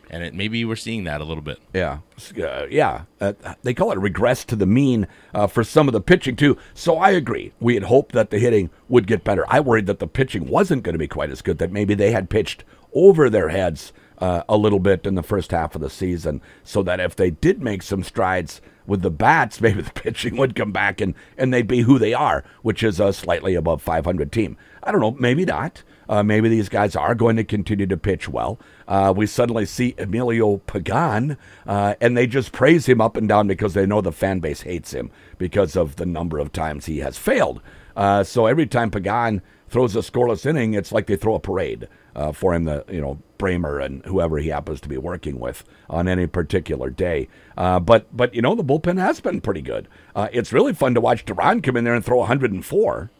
and 0.09 0.23
it, 0.23 0.33
maybe 0.33 0.63
we're 0.65 0.75
seeing 0.75 1.03
that 1.05 1.21
a 1.21 1.23
little 1.23 1.43
bit. 1.43 1.59
Yeah, 1.73 1.99
uh, 2.37 2.65
yeah. 2.69 3.03
Uh, 3.19 3.33
they 3.63 3.73
call 3.73 3.91
it 3.91 3.99
regress 3.99 4.43
to 4.45 4.55
the 4.55 4.65
mean 4.65 5.07
uh, 5.33 5.47
for 5.47 5.63
some 5.63 5.87
of 5.87 5.93
the 5.93 6.01
pitching 6.01 6.35
too. 6.35 6.57
So 6.73 6.97
I 6.97 7.11
agree. 7.11 7.53
We 7.59 7.73
had 7.73 7.83
hoped 7.83 8.13
that 8.13 8.29
the 8.29 8.39
hitting 8.39 8.69
would 8.87 9.07
get 9.07 9.23
better. 9.23 9.45
I 9.47 9.59
worried 9.59 9.87
that 9.87 9.99
the 9.99 10.07
pitching 10.07 10.47
wasn't 10.47 10.83
going 10.83 10.93
to 10.93 10.99
be 10.99 11.07
quite 11.07 11.29
as 11.29 11.41
good. 11.41 11.57
That 11.57 11.71
maybe 11.71 11.93
they 11.93 12.11
had 12.11 12.29
pitched 12.29 12.63
over 12.93 13.29
their 13.29 13.49
heads 13.49 13.93
uh, 14.19 14.43
a 14.47 14.57
little 14.57 14.79
bit 14.79 15.05
in 15.05 15.15
the 15.15 15.23
first 15.23 15.51
half 15.51 15.75
of 15.75 15.81
the 15.81 15.89
season, 15.89 16.41
so 16.63 16.83
that 16.83 16.99
if 16.99 17.15
they 17.15 17.31
did 17.31 17.61
make 17.61 17.83
some 17.83 18.03
strides 18.03 18.61
with 18.87 19.01
the 19.01 19.11
bats, 19.11 19.61
maybe 19.61 19.81
the 19.81 19.91
pitching 19.91 20.37
would 20.37 20.55
come 20.55 20.71
back 20.71 21.01
and 21.01 21.13
and 21.37 21.53
they'd 21.53 21.67
be 21.67 21.81
who 21.81 21.99
they 21.99 22.13
are, 22.13 22.43
which 22.61 22.83
is 22.83 22.99
a 22.99 23.13
slightly 23.13 23.55
above 23.55 23.81
500 23.81 24.31
team. 24.31 24.57
I 24.83 24.91
don't 24.91 25.01
know. 25.01 25.15
Maybe 25.19 25.45
not. 25.45 25.83
Uh, 26.07 26.21
maybe 26.21 26.49
these 26.49 26.69
guys 26.69 26.95
are 26.95 27.15
going 27.15 27.35
to 27.35 27.43
continue 27.43 27.87
to 27.87 27.97
pitch 27.97 28.29
well. 28.29 28.59
Uh, 28.87 29.11
we 29.15 29.25
suddenly 29.25 29.65
see 29.65 29.95
Emilio 29.97 30.57
Pagan, 30.57 31.35
uh, 31.65 31.95
and 31.99 32.15
they 32.15 32.27
just 32.27 32.51
praise 32.51 32.85
him 32.85 33.01
up 33.01 33.17
and 33.17 33.27
down 33.27 33.47
because 33.47 33.73
they 33.73 33.87
know 33.87 34.01
the 34.01 34.11
fan 34.11 34.39
base 34.39 34.61
hates 34.61 34.93
him 34.93 35.09
because 35.39 35.75
of 35.75 35.95
the 35.95 36.05
number 36.05 36.37
of 36.37 36.51
times 36.51 36.85
he 36.85 36.99
has 36.99 37.17
failed. 37.17 37.59
Uh, 37.95 38.23
so 38.23 38.45
every 38.45 38.67
time 38.67 38.91
Pagan 38.91 39.41
throws 39.67 39.95
a 39.95 39.99
scoreless 39.99 40.45
inning, 40.45 40.75
it's 40.75 40.91
like 40.91 41.07
they 41.07 41.15
throw 41.15 41.33
a 41.33 41.39
parade 41.39 41.87
uh, 42.15 42.31
for 42.31 42.53
him. 42.53 42.63
The 42.63 42.85
you 42.89 43.01
know 43.01 43.19
Bremer 43.37 43.79
and 43.79 44.05
whoever 44.05 44.37
he 44.37 44.49
happens 44.49 44.81
to 44.81 44.89
be 44.89 44.97
working 44.97 45.39
with 45.39 45.63
on 45.89 46.07
any 46.07 46.27
particular 46.27 46.89
day. 46.89 47.27
Uh, 47.57 47.79
but 47.79 48.15
but 48.15 48.33
you 48.33 48.41
know 48.41 48.55
the 48.55 48.63
bullpen 48.63 48.99
has 48.99 49.19
been 49.19 49.41
pretty 49.41 49.61
good. 49.61 49.87
Uh, 50.15 50.29
it's 50.31 50.53
really 50.53 50.73
fun 50.73 50.93
to 50.93 51.01
watch 51.01 51.25
Duran 51.25 51.61
come 51.61 51.77
in 51.77 51.83
there 51.83 51.95
and 51.95 52.05
throw 52.05 52.17
104. 52.19 53.11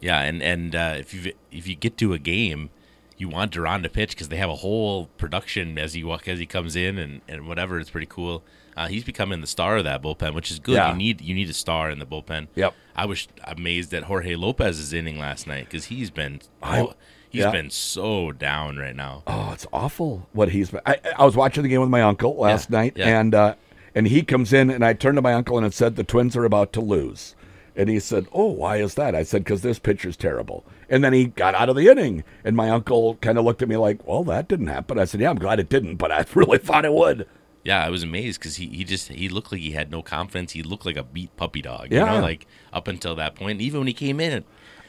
Yeah, 0.00 0.20
and 0.20 0.42
and 0.42 0.74
uh, 0.74 0.94
if 0.98 1.14
you 1.14 1.32
if 1.52 1.66
you 1.66 1.76
get 1.76 1.96
to 1.98 2.12
a 2.12 2.18
game, 2.18 2.70
you 3.16 3.28
want 3.28 3.52
Duran 3.52 3.82
to 3.82 3.88
pitch 3.88 4.10
because 4.10 4.28
they 4.28 4.36
have 4.36 4.50
a 4.50 4.56
whole 4.56 5.06
production 5.18 5.78
as 5.78 5.94
he 5.94 6.10
as 6.26 6.38
he 6.38 6.46
comes 6.46 6.74
in 6.74 6.98
and, 6.98 7.20
and 7.28 7.46
whatever. 7.46 7.78
It's 7.78 7.90
pretty 7.90 8.06
cool. 8.06 8.42
Uh, 8.80 8.88
he's 8.88 9.04
becoming 9.04 9.42
the 9.42 9.46
star 9.46 9.76
of 9.76 9.84
that 9.84 10.00
bullpen, 10.02 10.32
which 10.34 10.50
is 10.50 10.58
good. 10.58 10.74
Yeah. 10.76 10.90
You 10.92 10.96
need 10.96 11.20
you 11.20 11.34
need 11.34 11.50
a 11.50 11.52
star 11.54 11.90
in 11.90 11.98
the 11.98 12.06
bullpen. 12.06 12.48
Yep. 12.54 12.72
I 12.96 13.04
was 13.04 13.28
amazed 13.44 13.92
at 13.92 14.04
Jorge 14.04 14.36
Lopez's 14.36 14.92
inning 14.94 15.18
last 15.18 15.46
night 15.46 15.66
because 15.66 15.84
he's 15.86 16.10
been 16.10 16.40
I- 16.62 16.88
he's 17.28 17.40
yeah. 17.42 17.50
been 17.50 17.68
so 17.68 18.32
down 18.32 18.78
right 18.78 18.96
now. 18.96 19.22
Oh, 19.26 19.50
it's 19.52 19.66
awful 19.72 20.28
what 20.32 20.48
he's 20.48 20.70
been. 20.70 20.80
I, 20.86 20.96
I 21.18 21.24
was 21.26 21.36
watching 21.36 21.62
the 21.62 21.68
game 21.68 21.80
with 21.82 21.90
my 21.90 22.00
uncle 22.02 22.36
last 22.36 22.70
Yeah, 22.70 22.78
night, 22.78 22.98
and 22.98 23.34
uh, 23.34 23.54
and 23.94 24.06
he 24.08 24.22
comes 24.22 24.52
in, 24.52 24.70
and 24.70 24.82
I 24.82 24.94
turned 24.94 25.16
to 25.18 25.22
my 25.22 25.34
uncle 25.34 25.58
and 25.58 25.74
said 25.74 25.96
the 25.96 26.04
Twins 26.04 26.34
are 26.34 26.44
about 26.46 26.72
to 26.74 26.80
lose, 26.80 27.34
and 27.76 27.90
he 27.90 28.00
said, 28.00 28.28
"Oh, 28.32 28.46
why 28.52 28.76
is 28.78 28.94
that?" 28.94 29.14
I 29.14 29.24
said, 29.24 29.44
"Because 29.44 29.60
this 29.60 29.78
pitcher's 29.78 30.16
terrible." 30.16 30.64
And 30.88 31.04
then 31.04 31.12
he 31.12 31.26
got 31.26 31.54
out 31.54 31.68
of 31.68 31.76
the 31.76 31.88
inning, 31.88 32.24
and 32.44 32.56
my 32.56 32.70
uncle 32.70 33.16
kind 33.16 33.36
of 33.36 33.44
looked 33.44 33.60
at 33.62 33.68
me 33.68 33.76
like, 33.76 34.06
"Well, 34.06 34.24
that 34.24 34.48
didn't 34.48 34.68
happen." 34.68 34.98
I 34.98 35.04
said, 35.04 35.20
"Yeah, 35.20 35.28
I'm 35.30 35.38
glad 35.38 35.60
it 35.60 35.68
didn't, 35.68 35.96
but 35.96 36.10
I 36.10 36.24
really 36.34 36.58
thought 36.58 36.84
it 36.86 36.94
would." 36.94 37.26
Yeah, 37.62 37.84
I 37.84 37.90
was 37.90 38.02
amazed 38.02 38.40
because 38.40 38.56
he, 38.56 38.66
he 38.68 38.84
just 38.84 39.08
he 39.08 39.28
looked 39.28 39.52
like 39.52 39.60
he 39.60 39.72
had 39.72 39.90
no 39.90 40.02
confidence. 40.02 40.52
He 40.52 40.62
looked 40.62 40.86
like 40.86 40.96
a 40.96 41.02
beat 41.02 41.34
puppy 41.36 41.60
dog. 41.62 41.88
Yeah. 41.90 42.06
You 42.06 42.20
know, 42.20 42.22
like 42.22 42.46
up 42.72 42.88
until 42.88 43.14
that 43.16 43.34
point. 43.34 43.60
Even 43.60 43.80
when 43.80 43.86
he 43.86 43.92
came 43.92 44.18
in, 44.20 44.44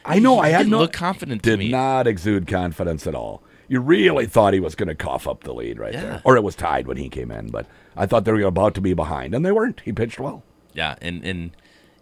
I 0.05 0.19
know. 0.19 0.41
he 0.41 0.47
I 0.47 0.51
had 0.51 0.57
didn't 0.60 0.71
no 0.71 0.79
look 0.79 0.93
confident 0.93 1.43
to 1.43 1.49
Did 1.51 1.60
me. 1.60 1.69
not 1.69 2.07
exude 2.07 2.47
confidence 2.47 3.05
at 3.07 3.15
all. 3.15 3.43
You 3.67 3.79
really 3.81 4.25
thought 4.25 4.53
he 4.53 4.60
was 4.60 4.75
going 4.75 4.88
to 4.89 4.95
cough 4.95 5.27
up 5.27 5.43
the 5.43 5.53
lead 5.53 5.79
right 5.79 5.93
Yeah. 5.93 6.01
there, 6.01 6.21
or 6.25 6.36
it 6.38 6.43
was 6.43 6.55
tied 6.55 6.88
when 6.88 6.97
he 6.97 7.07
came 7.10 7.31
in. 7.31 7.47
But 7.49 7.67
I 7.95 8.05
thought 8.05 8.25
they 8.25 8.31
were 8.31 8.41
about 8.43 8.73
to 8.75 8.81
be 8.81 8.93
behind, 8.93 9.34
and 9.36 9.45
they 9.45 9.51
weren't. 9.51 9.81
He 9.81 9.91
pitched 9.91 10.19
well. 10.19 10.43
Yeah, 10.73 10.95
and 11.01 11.23
and 11.25 11.51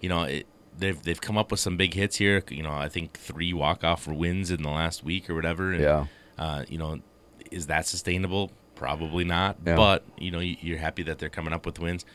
you 0.02 0.10
know 0.10 0.24
it, 0.24 0.46
they've 0.78 1.02
they've 1.02 1.20
come 1.20 1.38
up 1.38 1.50
with 1.52 1.60
some 1.60 1.78
big 1.78 1.96
hits 1.96 2.18
here. 2.18 2.44
You 2.50 2.62
know, 2.64 2.72
I 2.74 2.90
think 2.90 3.14
three 3.14 3.54
walk 3.54 3.84
off 3.84 4.08
wins 4.08 4.52
in 4.52 4.62
the 4.62 4.70
last 4.70 5.04
week 5.04 5.30
or 5.30 5.36
whatever. 5.36 5.72
And, 5.74 5.82
Yeah. 5.82 6.06
Uh, 6.38 6.64
you 6.70 6.78
know, 6.78 7.00
is 7.52 7.66
that 7.68 7.86
sustainable? 7.88 8.52
Probably 8.80 9.26
not. 9.26 9.58
Yeah. 9.66 9.76
But 9.76 10.06
you 10.18 10.32
know, 10.32 10.40
you- 10.40 10.56
you're 10.62 10.78
happy 10.78 11.04
that 11.04 11.20
they're 11.20 11.30
coming 11.30 11.54
up 11.54 11.66
with 11.66 11.80
wins. 11.80 12.06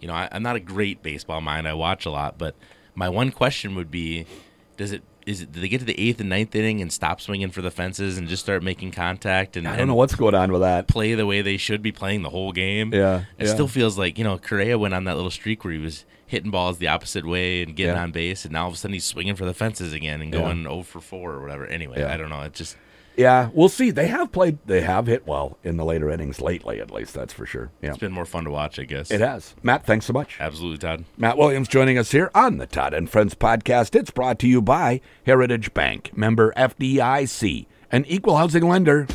You 0.00 0.08
know, 0.08 0.14
I, 0.14 0.28
I'm 0.30 0.42
not 0.42 0.54
a 0.56 0.60
great 0.60 1.02
baseball 1.02 1.40
mind. 1.40 1.66
I 1.66 1.72
watch 1.72 2.04
a 2.04 2.10
lot, 2.10 2.36
but 2.36 2.54
my 2.94 3.08
one 3.08 3.30
question 3.30 3.74
would 3.74 3.90
be, 3.90 4.26
does 4.76 4.92
it 4.92 5.02
is 5.26 5.42
it 5.42 5.52
do 5.52 5.60
they 5.60 5.68
get 5.68 5.78
to 5.78 5.84
the 5.84 5.98
eighth 5.98 6.20
and 6.20 6.28
ninth 6.28 6.54
inning 6.54 6.80
and 6.82 6.90
stop 6.92 7.20
swinging 7.20 7.50
for 7.50 7.60
the 7.62 7.70
fences 7.70 8.16
and 8.18 8.26
just 8.28 8.42
start 8.42 8.62
making 8.62 8.90
contact 8.90 9.56
and 9.56 9.66
I 9.66 9.72
don't 9.72 9.80
and 9.80 9.88
know 9.88 9.94
what's 9.94 10.14
going 10.14 10.34
on 10.34 10.50
with 10.52 10.62
that. 10.62 10.88
play 10.88 11.14
the 11.14 11.26
way 11.26 11.40
they 11.42 11.56
should 11.58 11.82
be 11.82 11.92
playing 11.92 12.22
the 12.22 12.30
whole 12.30 12.52
game. 12.52 12.92
Yeah, 12.92 13.24
It 13.38 13.46
yeah. 13.46 13.52
still 13.52 13.68
feels 13.68 13.96
like, 13.98 14.16
you 14.18 14.24
know, 14.24 14.38
Correa 14.38 14.78
went 14.78 14.92
on 14.94 15.04
that 15.04 15.16
little 15.16 15.30
streak 15.30 15.62
where 15.64 15.72
he 15.74 15.78
was 15.78 16.04
hitting 16.26 16.50
balls 16.50 16.78
the 16.78 16.88
opposite 16.88 17.26
way 17.26 17.62
and 17.62 17.76
getting 17.76 17.96
Yeah. 17.96 18.02
on 18.02 18.12
base, 18.12 18.44
and 18.44 18.52
now 18.52 18.62
all 18.62 18.68
of 18.68 18.74
a 18.74 18.76
sudden 18.78 18.92
he's 18.94 19.04
swinging 19.04 19.36
for 19.36 19.44
the 19.44 19.52
fences 19.54 19.92
again 19.92 20.20
and 20.22 20.32
Yeah. 20.32 20.40
going 20.40 20.62
0 20.62 20.82
for 20.82 21.00
4 21.00 21.32
or 21.32 21.40
whatever. 21.42 21.66
Anyway, 21.66 21.98
Yeah. 21.98 22.12
I 22.12 22.16
don't 22.16 22.30
know. 22.30 22.40
It 22.42 22.54
just, 22.54 22.76
Yeah, 23.20 23.50
we'll 23.52 23.68
see. 23.68 23.90
They 23.90 24.06
have 24.06 24.32
played. 24.32 24.58
They 24.64 24.80
have 24.80 25.06
hit 25.06 25.26
well 25.26 25.58
in 25.62 25.76
the 25.76 25.84
later 25.84 26.08
innings 26.08 26.40
lately, 26.40 26.80
at 26.80 26.90
least 26.90 27.12
that's 27.12 27.34
for 27.34 27.44
sure. 27.44 27.70
Yeah, 27.82 27.90
it's 27.90 27.98
been 27.98 28.12
more 28.12 28.24
fun 28.24 28.44
to 28.44 28.50
watch, 28.50 28.78
I 28.78 28.84
guess. 28.84 29.10
it 29.10 29.20
has. 29.20 29.54
Matt, 29.62 29.84
thanks 29.84 30.06
so 30.06 30.14
much. 30.14 30.38
Absolutely, 30.40 30.78
Todd. 30.78 31.04
Matt 31.18 31.36
Williams 31.36 31.68
joining 31.68 31.98
us 31.98 32.12
here 32.12 32.30
on 32.34 32.56
the 32.56 32.66
Todd 32.66 32.94
and 32.94 33.10
Friends 33.10 33.34
podcast. 33.34 33.94
It's 33.94 34.10
brought 34.10 34.38
to 34.38 34.48
you 34.48 34.62
by 34.62 35.02
Heritage 35.26 35.74
Bank, 35.74 36.16
member 36.16 36.54
FDIC, 36.56 37.66
an 37.92 38.06
equal 38.06 38.38
housing 38.38 38.66
lender. 38.66 39.06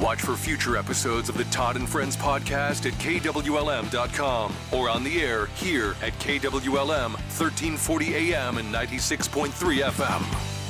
Watch 0.00 0.20
for 0.22 0.34
future 0.34 0.76
episodes 0.76 1.28
of 1.28 1.36
the 1.36 1.44
Todd 1.44 1.76
and 1.76 1.88
Friends 1.88 2.16
podcast 2.16 2.86
at 2.90 2.94
KWLM.com 2.98 4.52
or 4.72 4.90
on 4.90 5.04
the 5.04 5.22
air 5.22 5.46
here 5.54 5.94
at 6.02 6.12
KWLM 6.18 7.12
1340 7.12 8.14
AM 8.34 8.58
and 8.58 8.74
96.3 8.74 9.52
FM. 9.84 10.61